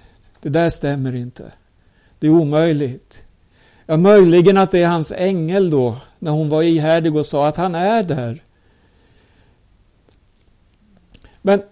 det 0.43 0.49
där 0.49 0.71
stämmer 0.71 1.15
inte. 1.15 1.53
Det 2.19 2.27
är 2.27 2.31
omöjligt. 2.31 3.26
Ja, 3.87 3.97
möjligen 3.97 4.57
att 4.57 4.71
det 4.71 4.83
är 4.83 4.89
hans 4.89 5.13
ängel 5.13 5.71
då, 5.71 5.97
när 6.19 6.31
hon 6.31 6.49
var 6.49 6.63
ihärdig 6.63 7.17
och 7.17 7.27
sa 7.27 7.47
att 7.47 7.57
han 7.57 7.75
är 7.75 8.03
där. 8.03 8.43
Men 11.43 11.63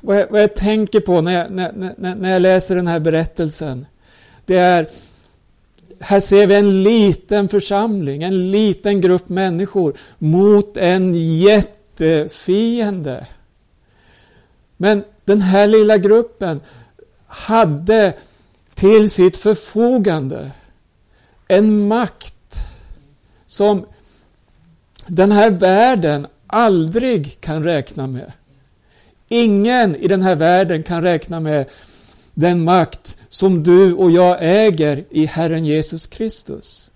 vad 0.00 0.16
jag, 0.16 0.30
vad 0.30 0.42
jag 0.42 0.56
tänker 0.56 1.00
på 1.00 1.20
när 1.20 1.32
jag, 1.32 1.50
när, 1.50 1.72
när, 1.96 2.14
när 2.14 2.32
jag 2.32 2.42
läser 2.42 2.76
den 2.76 2.86
här 2.86 3.00
berättelsen, 3.00 3.86
det 4.44 4.56
är 4.56 4.86
här 6.00 6.20
ser 6.20 6.46
vi 6.46 6.54
en 6.54 6.82
liten 6.82 7.48
församling, 7.48 8.22
en 8.22 8.50
liten 8.50 9.00
grupp 9.00 9.28
människor 9.28 9.96
mot 10.18 10.76
en 10.76 11.14
jättefiende. 11.40 13.26
Men 14.76 15.04
den 15.24 15.40
här 15.40 15.66
lilla 15.66 15.98
gruppen 15.98 16.60
hade 17.26 18.12
till 18.74 19.10
sitt 19.10 19.36
förfogande 19.36 20.50
en 21.50 21.88
makt 21.88 22.76
som 23.46 23.86
den 25.06 25.32
här 25.32 25.50
världen 25.50 26.26
aldrig 26.46 27.40
kan 27.40 27.64
räkna 27.64 28.06
med. 28.06 28.32
Ingen 29.28 29.96
i 29.96 30.08
den 30.08 30.22
här 30.22 30.36
världen 30.36 30.82
kan 30.82 31.02
räkna 31.02 31.40
med 31.40 31.66
den 32.34 32.64
makt 32.64 33.18
som 33.28 33.62
du 33.62 33.94
och 33.94 34.10
jag 34.10 34.38
äger 34.40 35.04
i 35.10 35.26
Herren 35.26 35.64
Jesus 35.64 36.06
Kristus. 36.06 36.90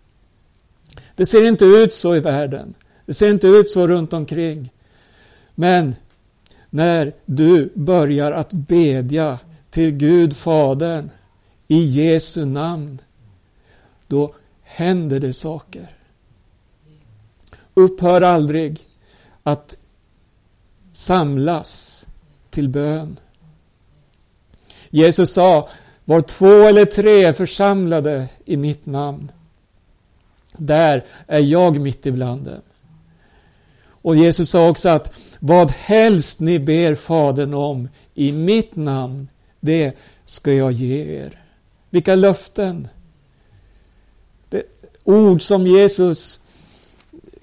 Det 1.17 1.27
ser 1.27 1.45
inte 1.45 1.65
ut 1.65 1.93
så 1.93 2.17
i 2.17 2.21
världen. 2.21 2.75
Det 3.07 3.15
ser 3.15 3.29
inte 3.29 3.47
ut 3.47 3.71
så 3.71 3.87
runt 3.87 4.13
omkring. 4.13 4.71
Men 5.55 5.97
när 6.71 7.13
du 7.27 7.73
börjar 7.75 8.33
att 8.33 8.53
bedja 8.53 9.39
till 9.71 9.91
Gud 9.91 10.37
Fadern 10.37 11.11
i 11.69 11.79
Jesu 11.79 12.45
namn, 12.45 13.01
då 14.07 14.35
händer 14.75 15.21
det 15.21 15.33
saker. 15.33 15.97
Upphör 17.75 18.21
aldrig 18.21 18.81
att 19.43 19.79
samlas 20.93 22.07
till 22.51 22.69
bön. 22.69 23.21
Jesus 24.91 25.33
sa, 25.33 25.69
var 26.05 26.21
två 26.21 26.63
eller 26.63 26.85
tre 26.85 27.33
församlade 27.33 28.29
i 28.45 28.57
mitt 28.57 28.87
namn, 28.87 29.33
där 30.57 31.05
är 31.27 31.41
jag 31.41 31.81
mitt 31.81 32.07
ibland 32.07 32.45
dem. 32.45 32.63
Och 33.87 34.17
Jesus 34.17 34.51
sa 34.51 34.69
också 34.69 34.89
att 34.89 35.21
vad 35.41 35.71
helst 35.71 36.41
ni 36.41 36.59
ber 36.59 36.95
Fadern 36.95 37.55
om 37.55 37.89
i 38.15 38.33
mitt 38.33 38.77
namn, 38.77 39.29
det 39.61 39.97
ska 40.25 40.53
jag 40.53 40.73
ge 40.73 41.17
er. 41.19 41.43
Vilka 41.91 42.15
löften! 42.15 42.89
Ord 45.05 45.43
som 45.43 45.67
Jesus 45.67 46.41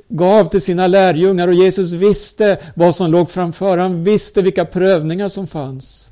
gav 0.07 0.45
till 0.45 0.61
sina 0.61 0.87
lärjungar 0.87 1.47
och 1.47 1.53
Jesus 1.53 1.93
visste 1.93 2.57
vad 2.75 2.95
som 2.95 3.11
låg 3.11 3.31
framför. 3.31 3.77
Han 3.77 4.03
visste 4.03 4.41
vilka 4.41 4.65
prövningar 4.65 5.29
som 5.29 5.47
fanns. 5.47 6.11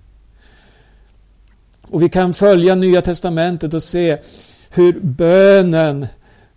Och 1.90 2.02
vi 2.02 2.10
kan 2.10 2.34
följa 2.34 2.76
Nya 2.76 3.02
Testamentet 3.02 3.74
och 3.74 3.84
se 3.84 4.18
hur 4.70 5.00
bönen, 5.00 6.08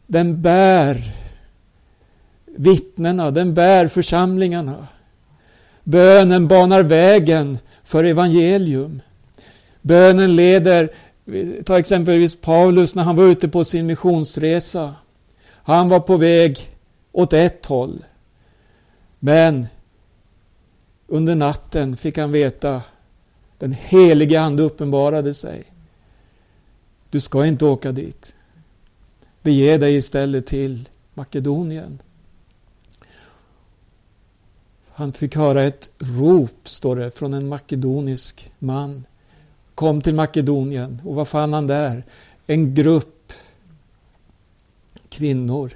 den 0.07 0.43
bär 0.43 1.13
vittnena, 2.57 3.31
den 3.31 3.55
bär 3.55 3.87
församlingarna. 3.87 4.87
Bönen 5.85 6.49
banar 6.49 6.83
vägen 6.83 7.59
för 7.85 8.05
evangelium. 8.05 9.03
Bönen 9.83 10.37
leder, 10.37 10.89
ta 11.65 11.79
exempelvis 11.79 12.41
Paulus 12.41 12.95
när 12.95 13.03
han 13.03 13.17
var 13.17 13.25
ute 13.25 13.49
på 13.49 13.65
sin 13.65 13.87
missionsresa. 13.87 14.95
Han 15.47 15.89
var 15.89 16.01
på 16.01 16.17
väg 16.17 16.59
åt 17.13 17.33
ett 17.33 17.67
håll. 17.67 18.05
Men 19.19 19.67
under 21.07 21.35
natten 21.35 21.97
fick 21.97 22.19
han 22.19 22.33
veta, 22.33 22.83
den 23.59 23.73
helige 23.73 24.41
Ande 24.41 24.63
uppenbarade 24.63 25.35
sig. 25.35 25.65
Du 27.11 27.21
ska 27.21 27.47
inte 27.47 27.65
åka 27.65 27.93
dit. 27.93 28.37
Bege 29.43 29.79
dig 29.79 29.97
istället 29.97 30.47
till 30.47 30.89
Makedonien. 31.15 31.99
Han 34.95 35.13
fick 35.13 35.37
höra 35.37 35.63
ett 35.63 35.91
rop, 35.99 36.69
står 36.69 36.97
det, 36.97 37.11
från 37.11 37.35
en 37.35 37.49
makedonisk 37.49 38.53
man. 38.59 39.05
Kom 39.75 40.03
till 40.03 40.15
Makedonien. 40.15 41.01
Och 41.05 41.15
vad 41.15 41.29
fann 41.29 41.53
han 41.53 41.67
där? 41.67 42.05
En 42.47 42.75
grupp 42.75 43.33
kvinnor. 45.09 45.73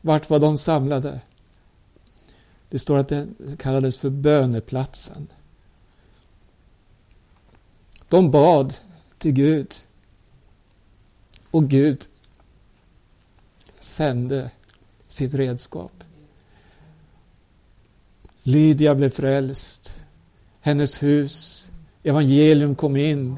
Vart 0.00 0.30
var 0.30 0.38
de 0.38 0.58
samlade? 0.58 1.20
Det 2.68 2.78
står 2.78 2.98
att 2.98 3.08
det 3.08 3.28
kallades 3.58 3.98
för 3.98 4.10
böneplatsen. 4.10 5.28
De 8.08 8.30
bad 8.30 8.74
till 9.18 9.32
Gud. 9.32 9.74
Och 11.50 11.68
Gud 11.68 12.04
sände 13.80 14.50
sitt 15.08 15.34
redskap. 15.34 16.04
Lydia 18.42 18.94
blev 18.94 19.10
frälst. 19.10 19.98
Hennes 20.60 21.02
hus, 21.02 21.70
evangelium 22.02 22.74
kom 22.74 22.96
in 22.96 23.36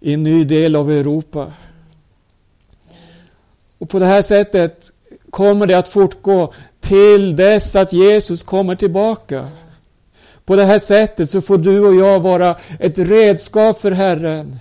i 0.00 0.12
en 0.12 0.22
ny 0.22 0.44
del 0.44 0.76
av 0.76 0.90
Europa. 0.90 1.52
Och 3.78 3.88
på 3.88 3.98
det 3.98 4.06
här 4.06 4.22
sättet 4.22 4.92
kommer 5.30 5.66
det 5.66 5.78
att 5.78 5.88
fortgå 5.88 6.52
till 6.80 7.36
dess 7.36 7.76
att 7.76 7.92
Jesus 7.92 8.42
kommer 8.42 8.74
tillbaka. 8.74 9.48
På 10.44 10.56
det 10.56 10.64
här 10.64 10.78
sättet 10.78 11.30
så 11.30 11.42
får 11.42 11.58
du 11.58 11.80
och 11.80 11.94
jag 11.94 12.20
vara 12.20 12.56
ett 12.80 12.98
redskap 12.98 13.80
för 13.80 13.90
Herren 13.90 14.58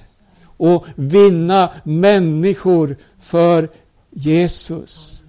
och 0.57 0.85
vinna 0.95 1.73
människor 1.83 2.97
för 3.19 3.69
Jesus. 4.09 5.23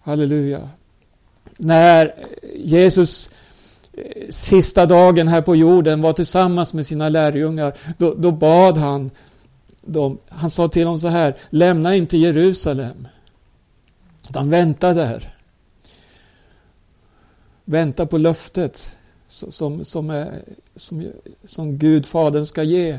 Halleluja. 0.00 0.68
När 1.56 2.14
Jesus 2.56 3.30
sista 4.28 4.86
dagen 4.86 5.28
här 5.28 5.42
på 5.42 5.56
jorden 5.56 6.02
var 6.02 6.12
tillsammans 6.12 6.74
med 6.74 6.86
sina 6.86 7.08
lärjungar, 7.08 7.76
då, 7.98 8.14
då 8.14 8.30
bad 8.30 8.78
han 8.78 9.10
dem, 9.82 10.18
han 10.28 10.50
sa 10.50 10.68
till 10.68 10.84
dem 10.84 10.98
så 10.98 11.08
här, 11.08 11.36
lämna 11.50 11.94
inte 11.94 12.16
Jerusalem, 12.16 13.08
utan 14.28 14.50
vänta 14.50 14.94
där. 14.94 15.36
Vänta 17.64 18.06
på 18.06 18.18
löftet 18.18 18.96
som, 19.28 19.84
som, 19.84 20.10
är, 20.10 20.42
som, 20.76 21.06
som 21.44 21.78
Gud, 21.78 22.06
Fadern, 22.06 22.46
ska 22.46 22.62
ge. 22.62 22.98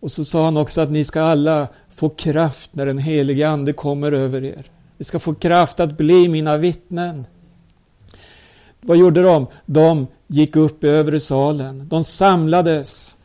Och 0.00 0.10
så 0.10 0.24
sa 0.24 0.44
han 0.44 0.56
också 0.56 0.80
att 0.80 0.90
ni 0.90 1.04
ska 1.04 1.22
alla 1.22 1.68
få 1.94 2.08
kraft 2.08 2.74
när 2.74 2.86
den 2.86 2.98
helige 2.98 3.48
Ande 3.48 3.72
kommer 3.72 4.12
över 4.12 4.44
er. 4.44 4.70
Ni 4.98 5.04
ska 5.04 5.18
få 5.18 5.34
kraft 5.34 5.80
att 5.80 5.96
bli 5.96 6.28
mina 6.28 6.56
vittnen. 6.56 7.26
Vad 8.82 8.96
gjorde 8.96 9.22
de? 9.22 9.46
De 9.66 10.06
gick 10.26 10.56
upp 10.56 10.84
i 10.84 10.88
övre 10.88 11.20
salen. 11.20 11.88
De 11.88 12.04
samlades 12.04 13.16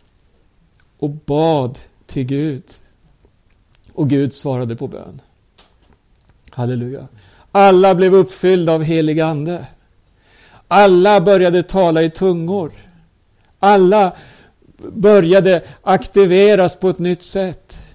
och 0.99 1.09
bad 1.09 1.79
till 2.05 2.23
Gud. 2.23 2.63
Och 3.93 4.09
Gud 4.09 4.33
svarade 4.33 4.75
på 4.75 4.87
bön. 4.87 5.21
Halleluja. 6.49 7.07
Alla 7.51 7.95
blev 7.95 8.15
uppfyllda 8.15 8.73
av 8.73 8.83
helig 8.83 9.19
Ande. 9.19 9.67
Alla 10.67 11.21
började 11.21 11.63
tala 11.63 12.03
i 12.03 12.09
tungor. 12.09 12.71
Alla 13.59 14.15
började 14.77 15.63
aktiveras 15.81 16.75
på 16.75 16.89
ett 16.89 16.99
nytt 16.99 17.21
sätt. 17.21 17.86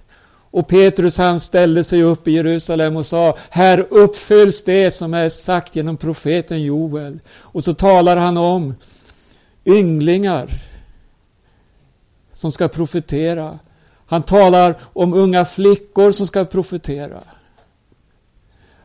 Och 0.53 0.67
Petrus 0.67 1.17
han 1.17 1.39
ställde 1.39 1.83
sig 1.83 2.03
upp 2.03 2.27
i 2.27 2.31
Jerusalem 2.31 2.95
och 2.95 3.05
sa 3.05 3.37
Här 3.49 3.85
uppfylls 3.89 4.63
det 4.63 4.91
som 4.91 5.13
är 5.13 5.29
sagt 5.29 5.75
genom 5.75 5.97
profeten 5.97 6.63
Joel. 6.63 7.19
Och 7.29 7.63
så 7.63 7.73
talar 7.73 8.17
han 8.17 8.37
om 8.37 8.75
ynglingar 9.65 10.47
som 12.33 12.51
ska 12.51 12.67
profetera. 12.67 13.59
Han 14.05 14.23
talar 14.23 14.77
om 14.81 15.13
unga 15.13 15.45
flickor 15.45 16.11
som 16.11 16.27
ska 16.27 16.45
profetera. 16.45 17.19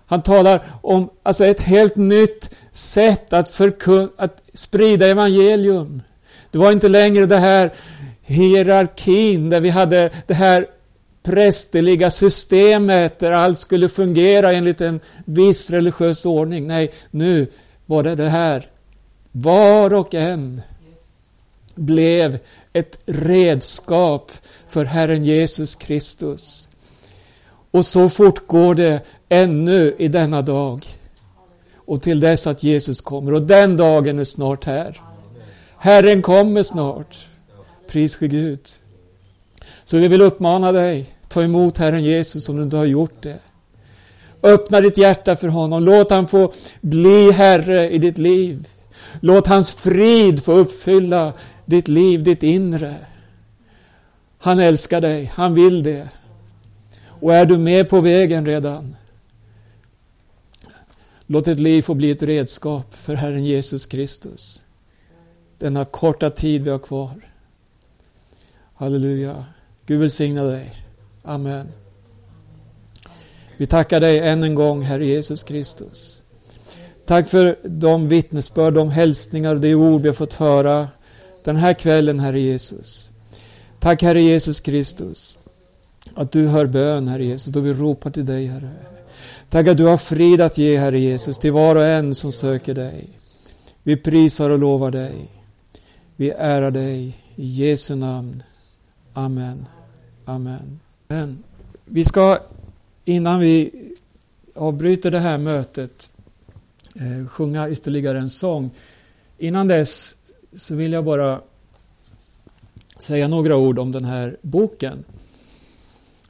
Han 0.07 0.23
talar 0.23 0.63
om 0.83 1.11
alltså 1.23 1.45
ett 1.45 1.61
helt 1.61 1.97
nytt 1.97 2.51
sätt 2.73 3.33
att, 3.33 3.51
förkun- 3.51 4.13
att 4.17 4.43
sprida 4.55 5.07
evangelium. 5.07 6.03
Det 6.51 6.59
var 6.59 6.73
inte 6.73 6.89
längre 6.89 7.27
det 7.27 7.37
här 7.37 7.73
hierarkin 8.23 9.51
där 9.51 9.61
vi 9.61 9.71
hade 9.71 10.11
det 10.27 10.35
här 10.35 10.67
prästerliga 11.23 12.11
systemet 12.11 13.19
där 13.19 13.33
allt 13.33 13.59
skulle 13.59 13.89
fungera 13.89 14.53
enligt 14.53 14.81
en 14.81 15.01
viss 15.25 15.71
religiös 15.71 16.27
ordning. 16.27 16.67
Nej, 16.67 16.93
nu 17.11 17.47
var 17.87 18.03
det 18.03 18.15
det 18.15 18.29
här. 18.29 18.71
Var 19.33 19.95
och 19.95 20.15
en 20.15 20.63
blev 21.75 22.39
ett 22.73 22.99
redskap 23.07 24.33
för 24.69 24.85
Herren 24.85 25.25
Jesus 25.25 25.75
Kristus. 25.75 26.69
Och 27.71 27.87
så 27.87 28.09
fortgår 28.09 28.75
det 28.75 29.01
ännu 29.29 29.95
i 29.99 30.09
denna 30.09 30.43
dag. 30.43 30.87
Och 31.75 32.03
till 32.03 32.21
dess 32.21 32.47
att 32.47 32.63
Jesus 32.63 33.01
kommer. 33.01 33.35
Och 33.35 33.43
den 33.43 33.77
dagen 33.77 34.19
är 34.19 34.25
snart 34.25 34.65
här. 34.65 35.01
Herren 35.79 36.23
kommer 36.23 36.63
snart. 36.63 37.29
Pris 37.89 38.17
för 38.17 38.27
Gud. 38.27 38.61
Så 39.89 39.97
vi 39.97 40.09
vill 40.09 40.21
uppmana 40.21 40.73
dig, 40.73 41.07
ta 41.29 41.43
emot 41.43 41.79
Herren 41.79 42.05
Jesus 42.05 42.49
om 42.49 42.57
du 42.57 42.63
inte 42.63 42.77
har 42.77 42.85
gjort 42.85 43.23
det. 43.23 43.39
Öppna 44.43 44.81
ditt 44.81 44.99
hjärta 44.99 45.37
för 45.37 45.49
honom, 45.49 45.83
låt 45.83 46.11
han 46.11 46.29
få 46.29 46.53
bli 46.81 47.33
Herre 47.33 47.91
i 47.91 47.99
ditt 47.99 48.19
liv. 48.19 48.69
Låt 49.21 49.47
hans 49.47 49.73
frid 49.73 50.45
få 50.45 50.53
uppfylla 50.53 51.33
ditt 51.65 51.89
liv, 51.89 52.23
ditt 52.23 52.43
inre. 52.43 52.97
Han 54.39 54.59
älskar 54.59 55.01
dig, 55.01 55.33
han 55.35 55.55
vill 55.55 55.83
det. 55.83 56.09
Och 57.07 57.35
är 57.35 57.47
du 57.47 57.59
med 57.59 57.89
på 57.89 58.01
vägen 58.01 58.47
redan, 58.47 58.97
låt 61.27 61.45
ditt 61.45 61.61
liv 61.61 61.83
få 61.83 61.95
bli 61.95 62.11
ett 62.11 62.23
redskap 62.23 62.95
för 62.95 63.15
Herren 63.15 63.45
Jesus 63.45 63.87
Kristus. 63.87 64.65
Denna 65.59 65.85
korta 65.85 66.31
tid 66.31 66.65
vi 66.65 66.71
har 66.71 66.79
kvar. 66.79 67.31
Halleluja. 68.75 69.45
Gud 69.89 70.01
välsigna 70.01 70.45
dig. 70.45 70.83
Amen. 71.23 71.69
Vi 73.57 73.67
tackar 73.67 74.01
dig 74.01 74.19
än 74.19 74.43
en 74.43 74.55
gång, 74.55 74.83
Herre 74.83 75.07
Jesus 75.07 75.43
Kristus. 75.43 76.23
Tack 77.07 77.29
för 77.29 77.57
de 77.65 78.09
vittnesbörd, 78.09 78.75
de 78.75 78.91
hälsningar 78.91 79.55
och 79.55 79.61
de 79.61 79.75
ord 79.75 80.01
vi 80.01 80.09
har 80.09 80.15
fått 80.15 80.35
höra 80.35 80.89
den 81.45 81.57
här 81.57 81.75
kvällen, 81.75 82.21
Herre 82.21 82.41
Jesus. 82.41 83.11
Tack, 83.81 84.03
Herre 84.03 84.23
Jesus 84.23 84.61
Kristus, 84.61 85.39
att 86.15 86.33
du 86.33 86.47
hör 86.47 86.67
bön, 86.67 87.09
Herre 87.09 87.25
Jesus, 87.25 87.53
då 87.53 87.61
vi 87.61 87.73
ropar 87.73 88.11
till 88.11 88.27
dig, 88.27 88.47
Herre. 88.47 88.73
Tack 89.51 89.67
att 89.67 89.77
du 89.77 89.85
har 89.85 89.99
frid 89.99 90.41
att 90.41 90.59
ge, 90.59 90.79
Herre 90.79 90.99
Jesus, 90.99 91.39
till 91.39 91.53
var 91.53 91.77
och 91.77 91.87
en 91.87 92.15
som 92.15 92.33
söker 92.33 92.75
dig. 92.75 93.09
Vi 93.83 93.97
prisar 93.97 94.51
och 94.51 94.59
lovar 94.59 94.91
dig. 94.91 95.29
Vi 96.17 96.31
ärar 96.31 96.71
dig 96.71 97.17
i 97.37 97.47
Jesu 97.47 97.95
namn. 97.95 98.43
Amen. 99.19 99.67
Amen. 100.29 100.81
Men 101.09 101.45
vi 101.85 102.05
ska, 102.05 102.39
innan 103.05 103.41
vi 103.41 103.71
avbryter 104.55 105.11
det 105.11 105.19
här 105.19 105.39
mötet, 105.39 106.11
eh, 106.95 107.27
sjunga 107.29 107.71
ytterligare 107.71 108.19
en 108.19 108.31
sång. 108.31 108.71
Innan 109.39 109.69
dess 109.69 110.17
så 110.53 110.75
vill 110.75 110.93
jag 110.93 111.05
bara 111.05 111.41
säga 112.99 113.29
några 113.29 113.57
ord 113.57 113.79
om 113.79 113.93
den 113.93 114.05
här 114.05 114.37
boken. 114.43 115.05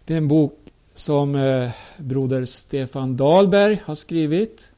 Det 0.05 0.15
är 0.15 0.19
en 0.19 0.29
bok 0.29 0.59
som 0.95 1.35
eh, 1.35 1.71
broder 1.97 2.45
Stefan 2.45 3.17
Dahlberg 3.17 3.83
har 3.85 3.95
skrivit. 3.95 4.73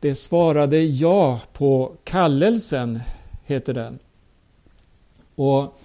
Det 0.00 0.14
svarade 0.14 0.82
ja 0.82 1.40
på 1.52 1.92
kallelsen, 2.04 3.00
heter 3.44 3.74
den. 3.74 3.98
Och 5.34 5.78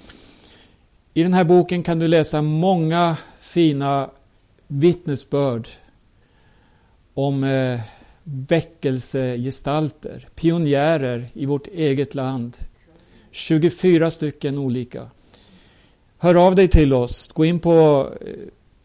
i 1.15 1.23
den 1.23 1.33
här 1.33 1.43
boken 1.43 1.83
kan 1.83 1.99
du 1.99 2.07
läsa 2.07 2.41
många 2.41 3.17
fina 3.39 4.09
vittnesbörd 4.67 5.67
om 7.13 7.43
eh, 7.43 7.79
väckelsegestalter, 8.23 10.27
pionjärer 10.35 11.29
i 11.33 11.45
vårt 11.45 11.67
eget 11.67 12.15
land. 12.15 12.57
24 13.31 14.09
stycken 14.09 14.57
olika. 14.57 15.09
Hör 16.17 16.47
av 16.47 16.55
dig 16.55 16.67
till 16.67 16.93
oss. 16.93 17.27
Gå 17.27 17.45
in 17.45 17.59
på 17.59 18.09
eh, 18.21 18.27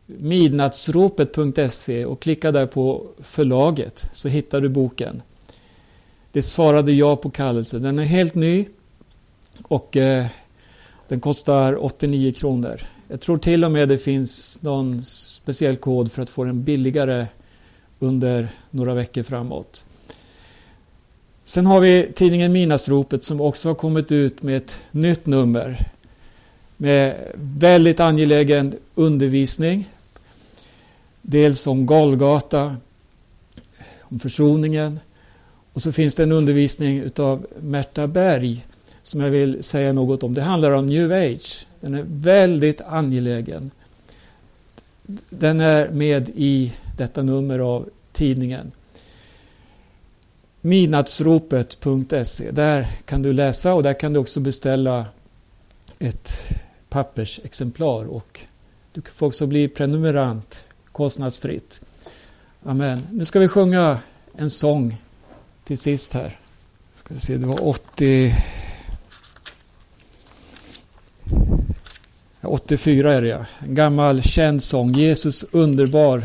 midnattsropet.se 0.07 2.05
och 2.05 2.21
klicka 2.21 2.53
där 2.53 2.67
på 2.67 3.07
förlaget 3.19 4.11
så 4.13 4.29
hittar 4.29 4.61
du 4.61 4.69
boken. 4.69 5.23
Det 6.33 6.43
svarade 6.43 6.93
jag 6.93 7.23
på 7.23 7.31
kallelsen. 7.31 7.83
Den 7.83 7.99
är 7.99 8.05
helt 8.05 8.35
ny 8.35 8.67
och 9.63 9.97
eh, 9.97 10.27
den 11.09 11.21
kostar 11.21 11.85
89 11.85 12.33
kronor. 12.33 12.81
Jag 13.09 13.21
tror 13.21 13.39
till 13.39 13.65
och 13.65 13.71
med 13.71 13.89
det 13.89 13.99
finns 13.99 14.59
någon 14.61 15.05
speciell 15.05 15.77
kod 15.77 16.13
för 16.13 16.23
att 16.23 16.31
få 16.31 16.45
den 16.45 16.65
billigare 16.65 17.27
under 17.99 18.49
några 18.71 18.95
veckor 18.95 19.23
framåt. 19.23 19.85
Sen 21.45 21.67
har 21.67 21.81
vi 21.81 22.13
tidningen 22.15 22.53
Minasropet 22.53 23.25
som 23.25 23.41
också 23.41 23.69
har 23.69 23.75
kommit 23.75 24.13
ut 24.13 24.43
med 24.43 24.57
ett 24.57 24.83
nytt 24.91 25.27
nummer 25.27 25.91
med 26.77 27.15
väldigt 27.35 28.01
angelägen 28.01 28.75
undervisning. 28.95 29.89
Dels 31.23 31.67
om 31.67 31.87
Golgata, 31.87 32.77
om 34.01 34.19
försoningen 34.19 35.01
och 35.73 35.83
så 35.83 35.93
finns 35.93 36.15
det 36.15 36.23
en 36.23 36.33
undervisning 36.33 36.99
utav 36.99 37.47
Märta 37.61 38.07
Berg 38.07 38.65
som 39.03 39.21
jag 39.21 39.31
vill 39.31 39.63
säga 39.63 39.93
något 39.93 40.23
om. 40.23 40.35
Det 40.35 40.43
handlar 40.43 40.73
om 40.73 40.87
New 40.87 41.13
Age. 41.13 41.67
Den 41.81 41.95
är 41.95 42.05
väldigt 42.09 42.81
angelägen. 42.81 43.71
Den 45.31 45.61
är 45.61 45.89
med 45.89 46.31
i 46.35 46.73
detta 46.97 47.23
nummer 47.23 47.59
av 47.59 47.89
tidningen. 48.13 48.73
Midnattsropet.se. 50.61 52.51
Där 52.51 52.91
kan 53.05 53.23
du 53.23 53.33
läsa 53.33 53.75
och 53.75 53.83
där 53.83 53.95
kan 53.95 54.13
du 54.13 54.19
också 54.19 54.41
beställa 54.41 55.07
ett 55.99 56.49
pappersexemplar 56.89 58.05
och 58.05 58.41
du 58.93 59.03
får 59.03 59.27
också 59.27 59.47
bli 59.47 59.69
prenumerant 59.69 60.65
kostnadsfritt. 60.93 61.81
Amen. 62.63 63.03
Nu 63.13 63.25
ska 63.25 63.39
vi 63.39 63.49
sjunga 63.49 63.99
en 64.37 64.51
sång 64.51 64.97
till 65.65 65.79
sist 65.79 66.15
här. 66.15 66.39
Ska 66.95 67.15
vi 67.15 67.21
se, 67.21 67.37
det 67.37 67.47
var 67.47 67.69
80... 67.69 68.35
84 72.49 73.13
är 73.13 73.23
det 73.23 73.29
ja. 73.29 73.47
En 73.59 73.75
gammal 73.75 74.23
känd 74.23 74.63
sång. 74.63 74.93
Jesus 74.93 75.45
underbar 75.53 76.23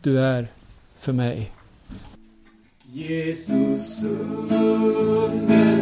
du 0.00 0.20
är 0.20 0.48
för 0.98 1.12
mig. 1.12 1.52
Jesus 2.92 4.04
underbar 4.48 5.79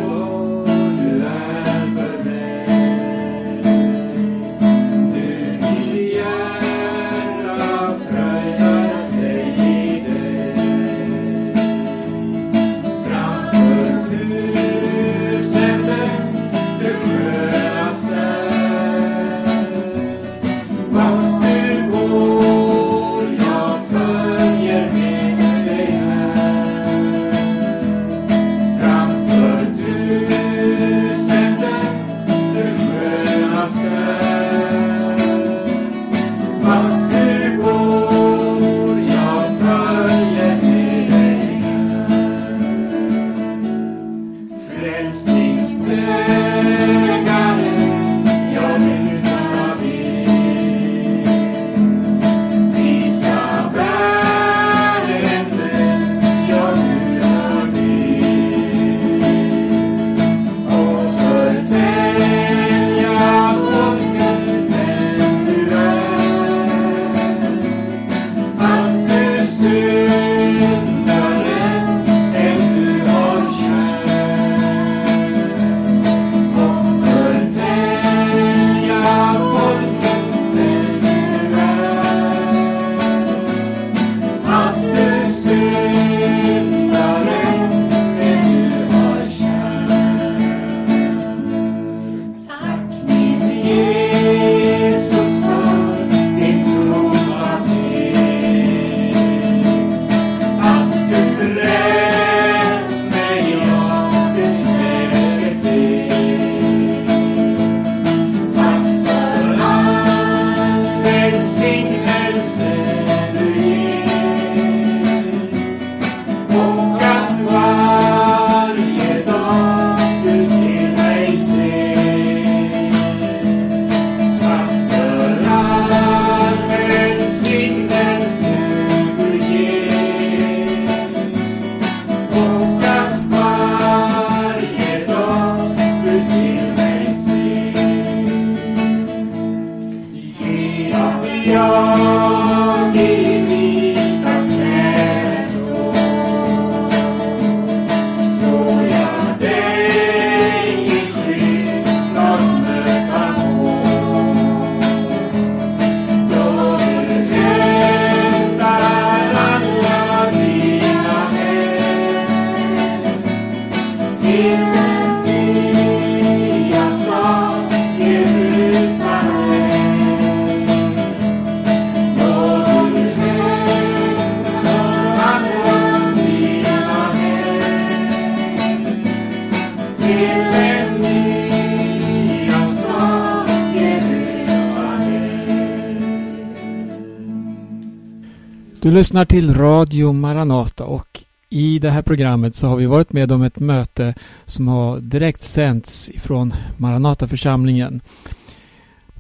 Du 188.89 188.93
lyssnar 188.93 189.25
till 189.25 189.55
Radio 189.55 190.13
Maranata 190.13 190.85
och 190.85 191.25
i 191.49 191.79
det 191.79 191.91
här 191.91 192.03
programmet 192.03 192.57
så 192.57 192.67
har 192.69 192.77
vi 192.77 192.87
varit 192.87 193.13
med 193.13 193.33
om 193.33 193.43
ett 193.43 193.59
möte 193.59 194.15
som 194.45 194.69
har 194.69 195.01
direkt 195.01 195.43
sänts 195.43 196.11
ifrån 196.11 196.55
Maranataförsamlingen. 196.77 198.01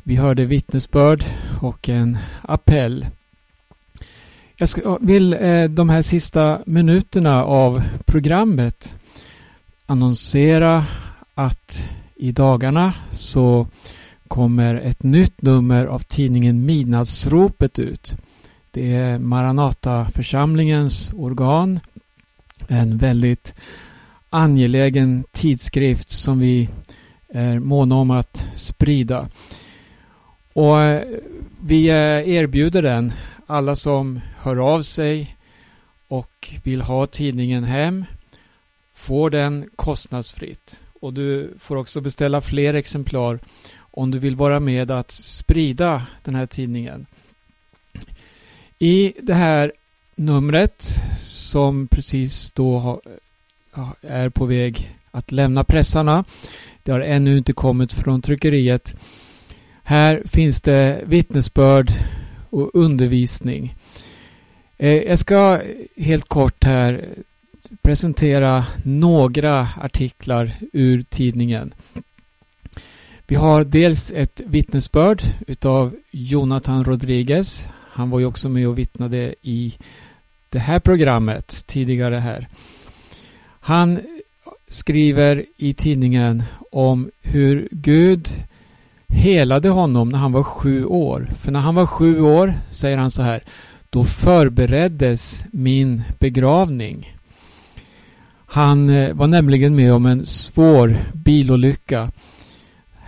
Vi 0.02 0.16
hörde 0.16 0.44
vittnesbörd 0.44 1.24
och 1.60 1.88
en 1.88 2.18
appell. 2.42 3.06
Jag 4.56 4.98
vill 5.00 5.32
eh, 5.32 5.64
de 5.64 5.88
här 5.88 6.02
sista 6.02 6.58
minuterna 6.66 7.44
av 7.44 7.82
programmet 8.04 8.94
annonsera 9.88 10.84
att 11.34 11.90
i 12.14 12.32
dagarna 12.32 12.92
så 13.12 13.66
kommer 14.28 14.74
ett 14.74 15.02
nytt 15.02 15.42
nummer 15.42 15.86
av 15.86 15.98
tidningen 15.98 16.66
Midnattsropet 16.66 17.78
ut. 17.78 18.16
Det 18.70 18.94
är 18.94 19.18
Maranata-församlingens 19.18 21.12
organ. 21.16 21.80
En 22.68 22.98
väldigt 22.98 23.54
angelägen 24.30 25.24
tidskrift 25.32 26.10
som 26.10 26.38
vi 26.38 26.68
är 27.28 27.58
måna 27.58 27.94
om 27.94 28.10
att 28.10 28.46
sprida. 28.56 29.28
Och 30.52 30.80
eh, 30.80 31.02
vi 31.60 31.88
eh, 31.88 32.28
erbjuder 32.28 32.82
den 32.82 33.12
alla 33.46 33.76
som 33.76 34.20
hör 34.38 34.56
av 34.56 34.82
sig 34.82 35.36
och 36.08 36.54
vill 36.64 36.80
ha 36.80 37.06
tidningen 37.06 37.64
hem 37.64 38.04
får 38.98 39.30
den 39.30 39.70
kostnadsfritt. 39.76 40.78
Och 41.00 41.12
du 41.12 41.54
får 41.60 41.76
också 41.76 42.00
beställa 42.00 42.40
fler 42.40 42.74
exemplar 42.74 43.38
om 43.78 44.10
du 44.10 44.18
vill 44.18 44.36
vara 44.36 44.60
med 44.60 44.90
att 44.90 45.10
sprida 45.10 46.06
den 46.24 46.34
här 46.34 46.46
tidningen. 46.46 47.06
I 48.78 49.12
det 49.22 49.34
här 49.34 49.72
numret 50.16 50.82
som 51.18 51.88
precis 51.88 52.50
då 52.50 53.00
är 54.00 54.28
på 54.28 54.44
väg 54.46 54.96
att 55.10 55.32
lämna 55.32 55.64
pressarna. 55.64 56.24
Det 56.82 56.92
har 56.92 57.00
ännu 57.00 57.36
inte 57.36 57.52
kommit 57.52 57.92
från 57.92 58.22
tryckeriet. 58.22 58.94
Här 59.82 60.22
finns 60.24 60.60
det 60.60 61.02
vittnesbörd 61.06 61.92
och 62.50 62.70
undervisning. 62.74 63.74
Eh, 64.78 65.02
jag 65.02 65.18
ska 65.18 65.60
helt 65.96 66.28
kort 66.28 66.64
här 66.64 67.04
presentera 67.88 68.64
några 68.82 69.68
artiklar 69.80 70.50
ur 70.72 71.02
tidningen. 71.02 71.74
Vi 73.26 73.34
har 73.34 73.64
dels 73.64 74.10
ett 74.10 74.40
vittnesbörd 74.46 75.22
utav 75.46 75.96
Jonathan 76.10 76.84
Rodriguez. 76.84 77.68
Han 77.72 78.10
var 78.10 78.18
ju 78.18 78.26
också 78.26 78.48
med 78.48 78.68
och 78.68 78.78
vittnade 78.78 79.34
i 79.42 79.74
det 80.50 80.58
här 80.58 80.78
programmet 80.78 81.64
tidigare 81.66 82.14
här. 82.16 82.48
Han 83.60 84.00
skriver 84.68 85.44
i 85.56 85.74
tidningen 85.74 86.42
om 86.70 87.10
hur 87.22 87.68
Gud 87.70 88.28
helade 89.08 89.68
honom 89.68 90.08
när 90.08 90.18
han 90.18 90.32
var 90.32 90.42
sju 90.42 90.84
år. 90.84 91.30
För 91.40 91.52
när 91.52 91.60
han 91.60 91.74
var 91.74 91.86
sju 91.86 92.20
år, 92.20 92.54
säger 92.70 92.98
han 92.98 93.10
så 93.10 93.22
här, 93.22 93.42
då 93.90 94.04
förbereddes 94.04 95.44
min 95.52 96.02
begravning. 96.18 97.17
Han 98.50 98.90
eh, 98.90 99.14
var 99.14 99.26
nämligen 99.26 99.76
med 99.76 99.92
om 99.92 100.06
en 100.06 100.26
svår 100.26 100.96
bilolycka. 101.12 102.10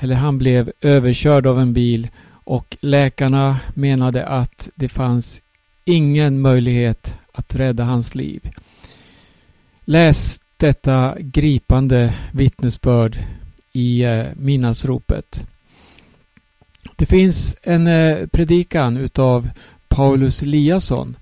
Eller 0.01 0.15
han 0.15 0.39
blev 0.39 0.73
överkörd 0.81 1.47
av 1.47 1.61
en 1.61 1.73
bil 1.73 2.09
och 2.45 2.77
läkarna 2.81 3.59
menade 3.75 4.27
att 4.27 4.69
det 4.75 4.89
fanns 4.89 5.43
ingen 5.85 6.41
möjlighet 6.41 7.15
att 7.33 7.55
rädda 7.55 7.85
hans 7.85 8.15
liv. 8.15 8.51
Läs 9.85 10.41
detta 10.57 11.15
gripande 11.19 12.15
vittnesbörd 12.33 13.19
i 13.73 14.03
minnasropet. 14.03 14.37
minnesropet. 14.37 15.47
Det 16.97 17.07
finns 17.07 17.57
en 17.63 17.87
eh, 17.87 18.27
predikan 18.27 18.97
utav 18.97 19.51
Paulus 19.89 20.43
Eliasson 20.43 21.17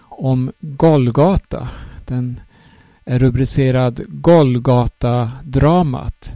om 0.00 0.52
Golgata. 0.60 1.68
Den 2.06 2.40
är 3.04 3.18
rubricerad 3.18 4.00
Golgata-dramat. 4.08 6.32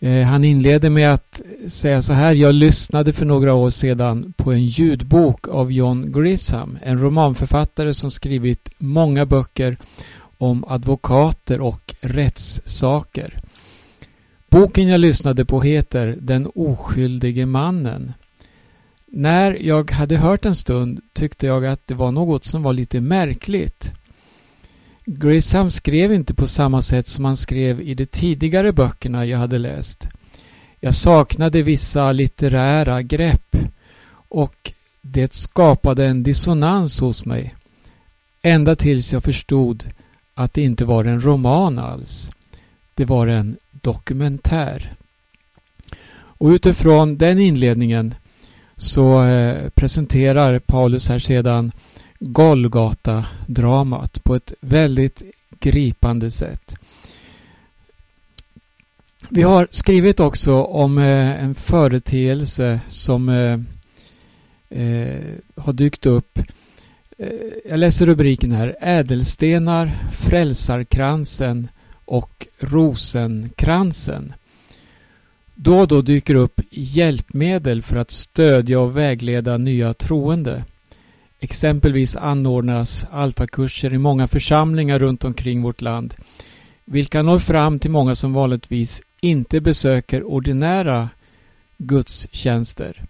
Eh, 0.00 0.22
han 0.22 0.44
inleder 0.44 0.90
med 0.90 1.14
att 1.14 1.42
säga 1.68 2.02
så 2.02 2.12
här. 2.12 2.34
Jag 2.34 2.54
lyssnade 2.54 3.12
för 3.12 3.26
några 3.26 3.54
år 3.54 3.70
sedan 3.70 4.32
på 4.36 4.52
en 4.52 4.64
ljudbok 4.64 5.48
av 5.48 5.72
John 5.72 6.12
Grisham, 6.12 6.78
en 6.82 7.00
romanförfattare 7.00 7.94
som 7.94 8.10
skrivit 8.10 8.70
många 8.78 9.26
böcker 9.26 9.76
om 10.38 10.64
advokater 10.68 11.60
och 11.60 11.94
rättssaker. 12.00 13.38
Boken 14.48 14.88
jag 14.88 15.00
lyssnade 15.00 15.44
på 15.44 15.60
heter 15.60 16.16
Den 16.20 16.50
oskyldige 16.54 17.46
mannen. 17.46 18.12
När 19.06 19.58
jag 19.60 19.90
hade 19.90 20.16
hört 20.16 20.44
en 20.44 20.56
stund 20.56 21.00
tyckte 21.12 21.46
jag 21.46 21.66
att 21.66 21.86
det 21.86 21.94
var 21.94 22.12
något 22.12 22.44
som 22.44 22.62
var 22.62 22.72
lite 22.72 23.00
märkligt. 23.00 23.92
Grisham 25.10 25.70
skrev 25.70 26.12
inte 26.12 26.34
på 26.34 26.46
samma 26.46 26.82
sätt 26.82 27.08
som 27.08 27.24
han 27.24 27.36
skrev 27.36 27.80
i 27.80 27.94
de 27.94 28.06
tidigare 28.06 28.72
böckerna 28.72 29.26
jag 29.26 29.38
hade 29.38 29.58
läst. 29.58 30.08
Jag 30.80 30.94
saknade 30.94 31.62
vissa 31.62 32.12
litterära 32.12 33.02
grepp 33.02 33.56
och 34.28 34.72
det 35.02 35.34
skapade 35.34 36.06
en 36.06 36.22
dissonans 36.22 37.00
hos 37.00 37.24
mig. 37.24 37.54
Ända 38.42 38.76
tills 38.76 39.12
jag 39.12 39.24
förstod 39.24 39.84
att 40.34 40.54
det 40.54 40.62
inte 40.62 40.84
var 40.84 41.04
en 41.04 41.20
roman 41.20 41.78
alls. 41.78 42.30
Det 42.94 43.04
var 43.04 43.26
en 43.26 43.56
dokumentär. 43.70 44.92
Och 46.12 46.48
utifrån 46.48 47.16
den 47.16 47.38
inledningen 47.38 48.14
så 48.76 49.24
eh, 49.24 49.68
presenterar 49.68 50.58
Paulus 50.58 51.08
här 51.08 51.18
sedan 51.18 51.72
Golgata-dramat 52.18 54.24
på 54.24 54.34
ett 54.34 54.52
väldigt 54.60 55.22
gripande 55.60 56.30
sätt. 56.30 56.76
Vi 59.28 59.42
har 59.42 59.68
skrivit 59.70 60.20
också 60.20 60.62
om 60.62 60.98
eh, 60.98 61.44
en 61.44 61.54
företeelse 61.54 62.80
som 62.88 63.28
eh, 63.28 63.60
eh, 64.80 65.22
har 65.56 65.72
dykt 65.72 66.06
upp. 66.06 66.38
Jag 67.68 67.78
läser 67.78 68.06
rubriken 68.06 68.52
här. 68.52 68.76
Ädelstenar, 68.80 69.98
Frälsarkransen 70.12 71.68
och 72.04 72.46
Rosenkransen. 72.60 74.32
Då 75.54 75.78
och 75.78 75.88
då 75.88 76.02
dyker 76.02 76.34
upp 76.34 76.60
hjälpmedel 76.70 77.82
för 77.82 77.96
att 77.96 78.10
stödja 78.10 78.80
och 78.80 78.96
vägleda 78.96 79.56
nya 79.56 79.94
troende. 79.94 80.64
Exempelvis 81.40 82.16
anordnas 82.16 83.04
alfakurser 83.10 83.94
i 83.94 83.98
många 83.98 84.28
församlingar 84.28 84.98
runt 84.98 85.24
omkring 85.24 85.62
vårt 85.62 85.80
land 85.80 86.14
vilka 86.90 87.22
når 87.22 87.38
fram 87.38 87.78
till 87.78 87.90
många 87.90 88.14
som 88.14 88.32
vanligtvis 88.32 89.02
inte 89.20 89.60
besöker 89.60 90.22
ordinära 90.22 91.08
gudstjänster. 91.76 93.02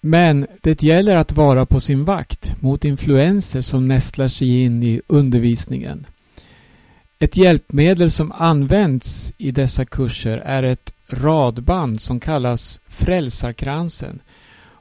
Men 0.00 0.46
det 0.60 0.82
gäller 0.82 1.16
att 1.16 1.32
vara 1.32 1.66
på 1.66 1.80
sin 1.80 2.04
vakt 2.04 2.62
mot 2.62 2.84
influenser 2.84 3.60
som 3.60 3.88
nästlar 3.88 4.28
sig 4.28 4.62
in 4.62 4.82
i 4.82 5.00
undervisningen. 5.06 6.06
Ett 7.18 7.36
hjälpmedel 7.36 8.10
som 8.10 8.32
används 8.32 9.32
i 9.38 9.50
dessa 9.50 9.84
kurser 9.84 10.38
är 10.38 10.62
ett 10.62 10.92
radband 11.08 12.00
som 12.00 12.20
kallas 12.20 12.80
Frälsarkransen 12.88 14.20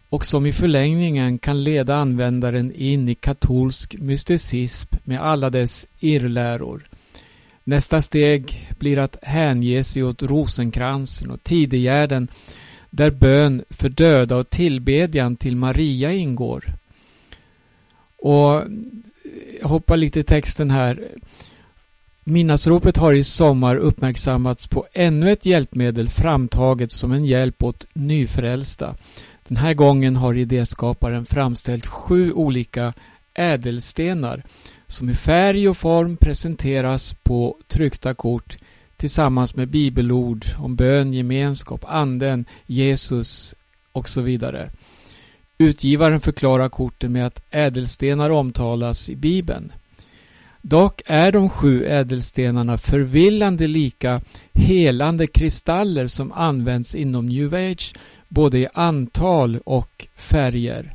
och 0.09 0.25
som 0.25 0.45
i 0.45 0.51
förlängningen 0.51 1.37
kan 1.37 1.63
leda 1.63 1.95
användaren 1.95 2.71
in 2.75 3.09
i 3.09 3.15
katolsk 3.15 3.95
mysticism 3.99 4.95
med 5.03 5.21
alla 5.21 5.49
dess 5.49 5.87
irrläror. 5.99 6.83
Nästa 7.63 8.01
steg 8.01 8.69
blir 8.79 8.97
att 8.97 9.17
hänge 9.21 9.83
sig 9.83 10.03
åt 10.03 10.23
rosenkransen 10.23 11.31
och 11.31 11.43
tidegärden 11.43 12.27
där 12.89 13.11
bön 13.11 13.63
för 13.69 13.89
döda 13.89 14.35
och 14.35 14.49
tillbedjan 14.49 15.35
till 15.35 15.55
Maria 15.55 16.11
ingår. 16.11 16.65
Och 18.17 18.63
jag 19.61 19.67
hoppar 19.67 19.97
lite 19.97 20.19
i 20.19 20.23
texten 20.23 20.71
här. 20.71 20.99
Minnasropet 22.23 22.97
har 22.97 23.13
i 23.13 23.23
sommar 23.23 23.75
uppmärksammats 23.75 24.67
på 24.67 24.85
ännu 24.93 25.31
ett 25.31 25.45
hjälpmedel 25.45 26.09
framtaget 26.09 26.91
som 26.91 27.11
en 27.11 27.25
hjälp 27.25 27.63
åt 27.63 27.85
nyfrälsta. 27.93 28.95
Den 29.47 29.57
här 29.57 29.73
gången 29.73 30.15
har 30.15 30.33
idéskaparen 30.33 31.25
framställt 31.25 31.87
sju 31.87 32.31
olika 32.31 32.93
ädelstenar 33.33 34.43
som 34.87 35.09
i 35.09 35.15
färg 35.15 35.69
och 35.69 35.77
form 35.77 36.17
presenteras 36.17 37.13
på 37.13 37.57
tryckta 37.67 38.13
kort 38.13 38.57
tillsammans 38.97 39.55
med 39.55 39.67
bibelord 39.67 40.45
om 40.57 40.75
bön, 40.75 41.13
gemenskap, 41.13 41.85
anden, 41.87 42.45
Jesus 42.65 43.55
och 43.91 44.09
så 44.09 44.21
vidare. 44.21 44.69
Utgivaren 45.57 46.19
förklarar 46.19 46.69
korten 46.69 47.11
med 47.11 47.25
att 47.25 47.43
ädelstenar 47.51 48.29
omtalas 48.29 49.09
i 49.09 49.15
Bibeln. 49.15 49.71
Dock 50.61 51.01
är 51.05 51.31
de 51.31 51.49
sju 51.49 51.85
ädelstenarna 51.85 52.77
förvillande 52.77 53.67
lika 53.67 54.21
helande 54.53 55.27
kristaller 55.27 56.07
som 56.07 56.31
används 56.31 56.95
inom 56.95 57.25
new 57.25 57.53
age 57.53 57.93
både 58.35 58.59
i 58.59 58.67
antal 58.73 59.59
och 59.65 60.07
färger. 60.15 60.93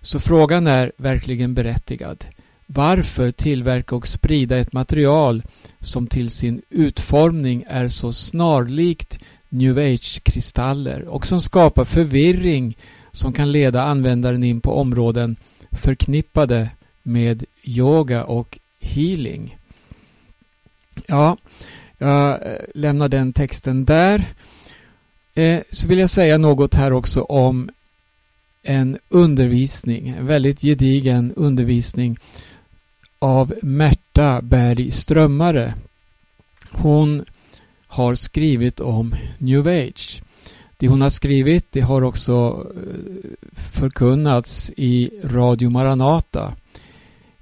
Så 0.00 0.20
frågan 0.20 0.66
är 0.66 0.92
verkligen 0.96 1.54
berättigad. 1.54 2.24
Varför 2.66 3.30
tillverka 3.30 3.96
och 3.96 4.08
sprida 4.08 4.56
ett 4.58 4.72
material 4.72 5.42
som 5.80 6.06
till 6.06 6.30
sin 6.30 6.62
utformning 6.70 7.64
är 7.68 7.88
så 7.88 8.12
snarlikt 8.12 9.18
new 9.48 9.78
age-kristaller 9.78 11.02
och 11.02 11.26
som 11.26 11.40
skapar 11.40 11.84
förvirring 11.84 12.76
som 13.10 13.32
kan 13.32 13.52
leda 13.52 13.82
användaren 13.82 14.44
in 14.44 14.60
på 14.60 14.72
områden 14.72 15.36
förknippade 15.70 16.70
med 17.02 17.44
yoga 17.64 18.24
och 18.24 18.58
healing. 18.80 19.58
Ja, 21.06 21.36
jag 21.98 22.40
lämnar 22.74 23.08
den 23.08 23.32
texten 23.32 23.84
där. 23.84 24.24
Eh, 25.38 25.60
så 25.70 25.86
vill 25.86 25.98
jag 25.98 26.10
säga 26.10 26.38
något 26.38 26.74
här 26.74 26.92
också 26.92 27.22
om 27.22 27.70
en 28.62 28.98
undervisning, 29.08 30.08
en 30.08 30.26
väldigt 30.26 30.60
gedigen 30.60 31.32
undervisning 31.36 32.18
av 33.18 33.54
Märta 33.62 34.40
Berg 34.42 34.90
Strömmare. 34.90 35.74
Hon 36.70 37.24
har 37.86 38.14
skrivit 38.14 38.80
om 38.80 39.14
New 39.38 39.66
Age. 39.66 40.22
Det 40.76 40.88
hon 40.88 41.00
har 41.00 41.10
skrivit 41.10 41.66
det 41.70 41.80
har 41.80 42.02
också 42.02 42.66
eh, 42.76 43.30
förkunnats 43.52 44.72
i 44.76 45.10
Radio 45.24 45.70
Maranata 45.70 46.54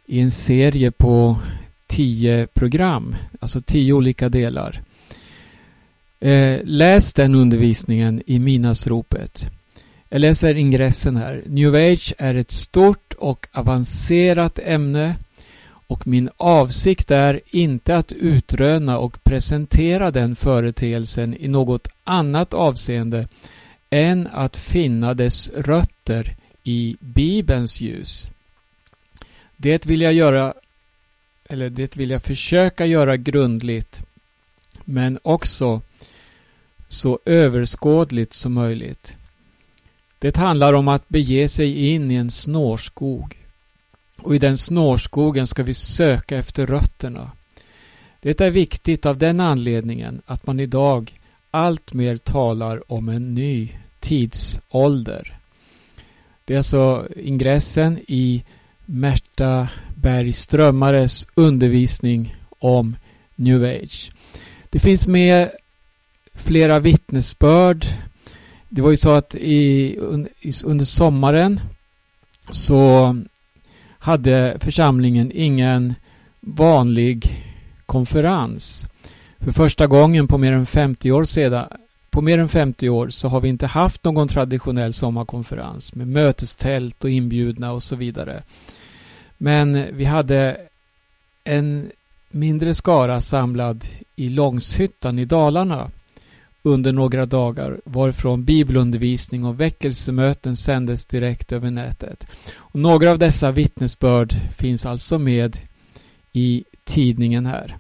i 0.06 0.20
en 0.20 0.30
serie 0.30 0.90
på 0.90 1.38
tio 1.86 2.46
program, 2.46 3.16
alltså 3.40 3.60
tio 3.60 3.92
olika 3.92 4.28
delar. 4.28 4.82
Eh, 6.20 6.60
läs 6.64 7.12
den 7.12 7.34
undervisningen 7.34 8.22
i 8.26 8.38
Minasropet. 8.38 9.50
Jag 10.08 10.20
läser 10.20 10.54
ingressen 10.54 11.16
här. 11.16 11.42
New 11.46 11.74
Age 11.74 12.14
är 12.18 12.34
ett 12.34 12.50
stort 12.50 13.12
och 13.18 13.48
avancerat 13.52 14.58
ämne 14.58 15.16
och 15.86 16.06
min 16.06 16.30
avsikt 16.36 17.10
är 17.10 17.40
inte 17.50 17.96
att 17.96 18.12
utröna 18.12 18.98
och 18.98 19.24
presentera 19.24 20.10
den 20.10 20.36
företeelsen 20.36 21.36
i 21.40 21.48
något 21.48 21.88
annat 22.04 22.54
avseende 22.54 23.28
än 23.90 24.28
att 24.32 24.56
finna 24.56 25.14
dess 25.14 25.50
rötter 25.56 26.36
i 26.64 26.96
Bibelns 27.00 27.80
ljus. 27.80 28.26
Det 29.56 29.86
vill 29.86 30.00
jag 30.00 30.12
göra 30.12 30.54
eller 31.48 31.70
det 31.70 31.96
vill 31.96 32.10
jag 32.10 32.22
försöka 32.22 32.86
göra 32.86 33.16
grundligt 33.16 34.00
men 34.84 35.18
också 35.22 35.80
så 36.88 37.18
överskådligt 37.24 38.34
som 38.34 38.52
möjligt. 38.52 39.16
Det 40.18 40.36
handlar 40.36 40.72
om 40.72 40.88
att 40.88 41.08
bege 41.08 41.48
sig 41.48 41.90
in 41.90 42.10
i 42.10 42.14
en 42.14 42.30
snårskog 42.30 43.36
och 44.16 44.34
i 44.34 44.38
den 44.38 44.58
snårskogen 44.58 45.46
ska 45.46 45.62
vi 45.62 45.74
söka 45.74 46.38
efter 46.38 46.66
rötterna. 46.66 47.30
Det 48.20 48.40
är 48.40 48.50
viktigt 48.50 49.06
av 49.06 49.18
den 49.18 49.40
anledningen 49.40 50.22
att 50.26 50.46
man 50.46 50.60
idag 50.60 51.20
alltmer 51.50 52.16
talar 52.16 52.92
om 52.92 53.08
en 53.08 53.34
ny 53.34 53.68
tidsålder. 54.00 55.36
Det 56.44 56.54
är 56.54 56.58
alltså 56.58 57.08
ingressen 57.16 57.98
i 58.08 58.44
Märta 58.84 59.68
Berg 59.94 60.32
Strömmares 60.32 61.26
undervisning 61.34 62.36
om 62.48 62.96
New 63.34 63.64
Age. 63.64 64.12
Det 64.70 64.78
finns 64.78 65.06
med 65.06 65.50
flera 66.36 66.78
vittnesbörd. 66.78 67.86
Det 68.68 68.82
var 68.82 68.90
ju 68.90 68.96
så 68.96 69.10
att 69.10 69.34
i, 69.34 69.96
under 70.64 70.84
sommaren 70.84 71.60
så 72.50 73.16
hade 73.98 74.56
församlingen 74.60 75.32
ingen 75.34 75.94
vanlig 76.40 77.44
konferens. 77.86 78.88
För 79.38 79.52
första 79.52 79.86
gången 79.86 80.28
på 80.28 80.38
mer 80.38 80.52
än 80.52 80.66
50 80.66 81.12
år 81.12 81.24
sedan 81.24 81.66
på 82.10 82.22
mer 82.22 82.38
än 82.38 82.48
50 82.48 82.88
år 82.88 83.08
så 83.08 83.28
har 83.28 83.40
vi 83.40 83.48
inte 83.48 83.66
haft 83.66 84.04
någon 84.04 84.28
traditionell 84.28 84.92
sommarkonferens 84.92 85.94
med 85.94 86.08
mötestält 86.08 87.04
och 87.04 87.10
inbjudna 87.10 87.72
och 87.72 87.82
så 87.82 87.96
vidare. 87.96 88.42
Men 89.38 89.84
vi 89.92 90.04
hade 90.04 90.56
en 91.44 91.90
mindre 92.30 92.74
skara 92.74 93.20
samlad 93.20 93.84
i 94.16 94.28
Långshyttan 94.28 95.18
i 95.18 95.24
Dalarna 95.24 95.90
under 96.66 96.92
några 96.92 97.26
dagar 97.26 97.80
varifrån 97.84 98.44
bibelundervisning 98.44 99.44
och 99.44 99.60
väckelsemöten 99.60 100.56
sändes 100.56 101.04
direkt 101.04 101.52
över 101.52 101.70
nätet. 101.70 102.26
Och 102.54 102.80
några 102.80 103.10
av 103.10 103.18
dessa 103.18 103.52
vittnesbörd 103.52 104.34
finns 104.56 104.86
alltså 104.86 105.18
med 105.18 105.58
i 106.32 106.64
tidningen 106.84 107.46
här. 107.46 107.76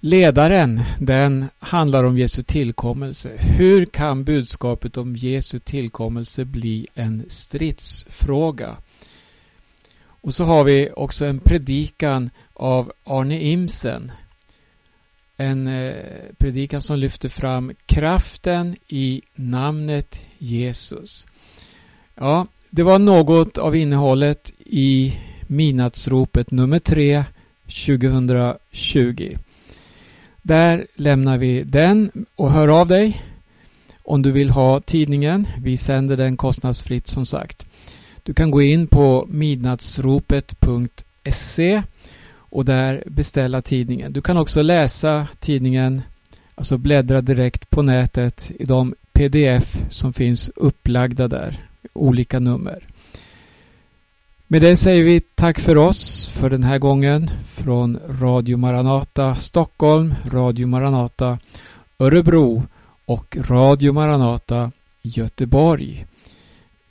Ledaren, 0.00 0.82
den 0.98 1.48
handlar 1.58 2.04
om 2.04 2.18
Jesu 2.18 2.42
tillkommelse. 2.42 3.30
Hur 3.38 3.84
kan 3.84 4.24
budskapet 4.24 4.96
om 4.96 5.16
Jesu 5.16 5.58
tillkommelse 5.58 6.44
bli 6.44 6.86
en 6.94 7.24
stridsfråga? 7.28 8.76
Och 10.20 10.34
så 10.34 10.44
har 10.44 10.64
vi 10.64 10.90
också 10.96 11.24
en 11.24 11.40
predikan 11.40 12.30
av 12.52 12.92
Arne 13.04 13.42
Imsen 13.42 14.12
en 15.36 15.66
eh, 15.66 15.94
predikan 16.38 16.82
som 16.82 16.98
lyfter 16.98 17.28
fram 17.28 17.72
kraften 17.86 18.76
i 18.88 19.22
namnet 19.34 20.20
Jesus. 20.38 21.26
Ja, 22.14 22.46
det 22.70 22.82
var 22.82 22.98
något 22.98 23.58
av 23.58 23.76
innehållet 23.76 24.52
i 24.58 25.18
Minatsropet 25.46 26.50
nummer 26.50 26.78
3 26.78 27.24
2020. 27.66 29.36
Där 30.42 30.86
lämnar 30.94 31.38
vi 31.38 31.62
den 31.62 32.10
och 32.36 32.50
hör 32.50 32.68
av 32.68 32.88
dig 32.88 33.22
om 34.02 34.22
du 34.22 34.32
vill 34.32 34.50
ha 34.50 34.80
tidningen. 34.80 35.46
Vi 35.58 35.76
sänder 35.76 36.16
den 36.16 36.36
kostnadsfritt 36.36 37.08
som 37.08 37.26
sagt. 37.26 37.66
Du 38.22 38.34
kan 38.34 38.50
gå 38.50 38.62
in 38.62 38.86
på 38.86 39.26
midnattsropet.se 39.30 41.82
och 42.56 42.64
där 42.64 43.02
beställa 43.06 43.62
tidningen. 43.62 44.12
Du 44.12 44.20
kan 44.20 44.36
också 44.36 44.62
läsa 44.62 45.26
tidningen, 45.40 46.02
alltså 46.54 46.78
bläddra 46.78 47.20
direkt 47.20 47.70
på 47.70 47.82
nätet 47.82 48.50
i 48.58 48.64
de 48.64 48.94
pdf 49.12 49.78
som 49.88 50.12
finns 50.12 50.50
upplagda 50.56 51.28
där, 51.28 51.60
olika 51.92 52.40
nummer. 52.40 52.86
Med 54.46 54.62
det 54.62 54.76
säger 54.76 55.04
vi 55.04 55.20
tack 55.20 55.60
för 55.60 55.76
oss 55.76 56.28
för 56.28 56.50
den 56.50 56.62
här 56.62 56.78
gången 56.78 57.30
från 57.46 57.98
Radio 58.20 58.56
Maranata 58.56 59.36
Stockholm, 59.36 60.14
Radio 60.30 60.66
Maranata 60.66 61.38
Örebro 61.98 62.62
och 63.04 63.36
Radio 63.40 63.92
Maranata 63.92 64.72
Göteborg. 65.02 66.06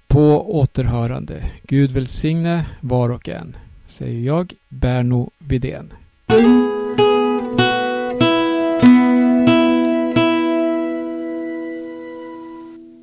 På 0.07 0.55
återhörande. 0.59 1.51
Gud 1.63 1.91
välsigne 1.91 2.65
var 2.81 3.09
och 3.09 3.29
en 3.29 3.55
säger 3.95 4.21
jag, 4.21 4.53
Berno 4.69 5.31
Widén. 5.39 5.93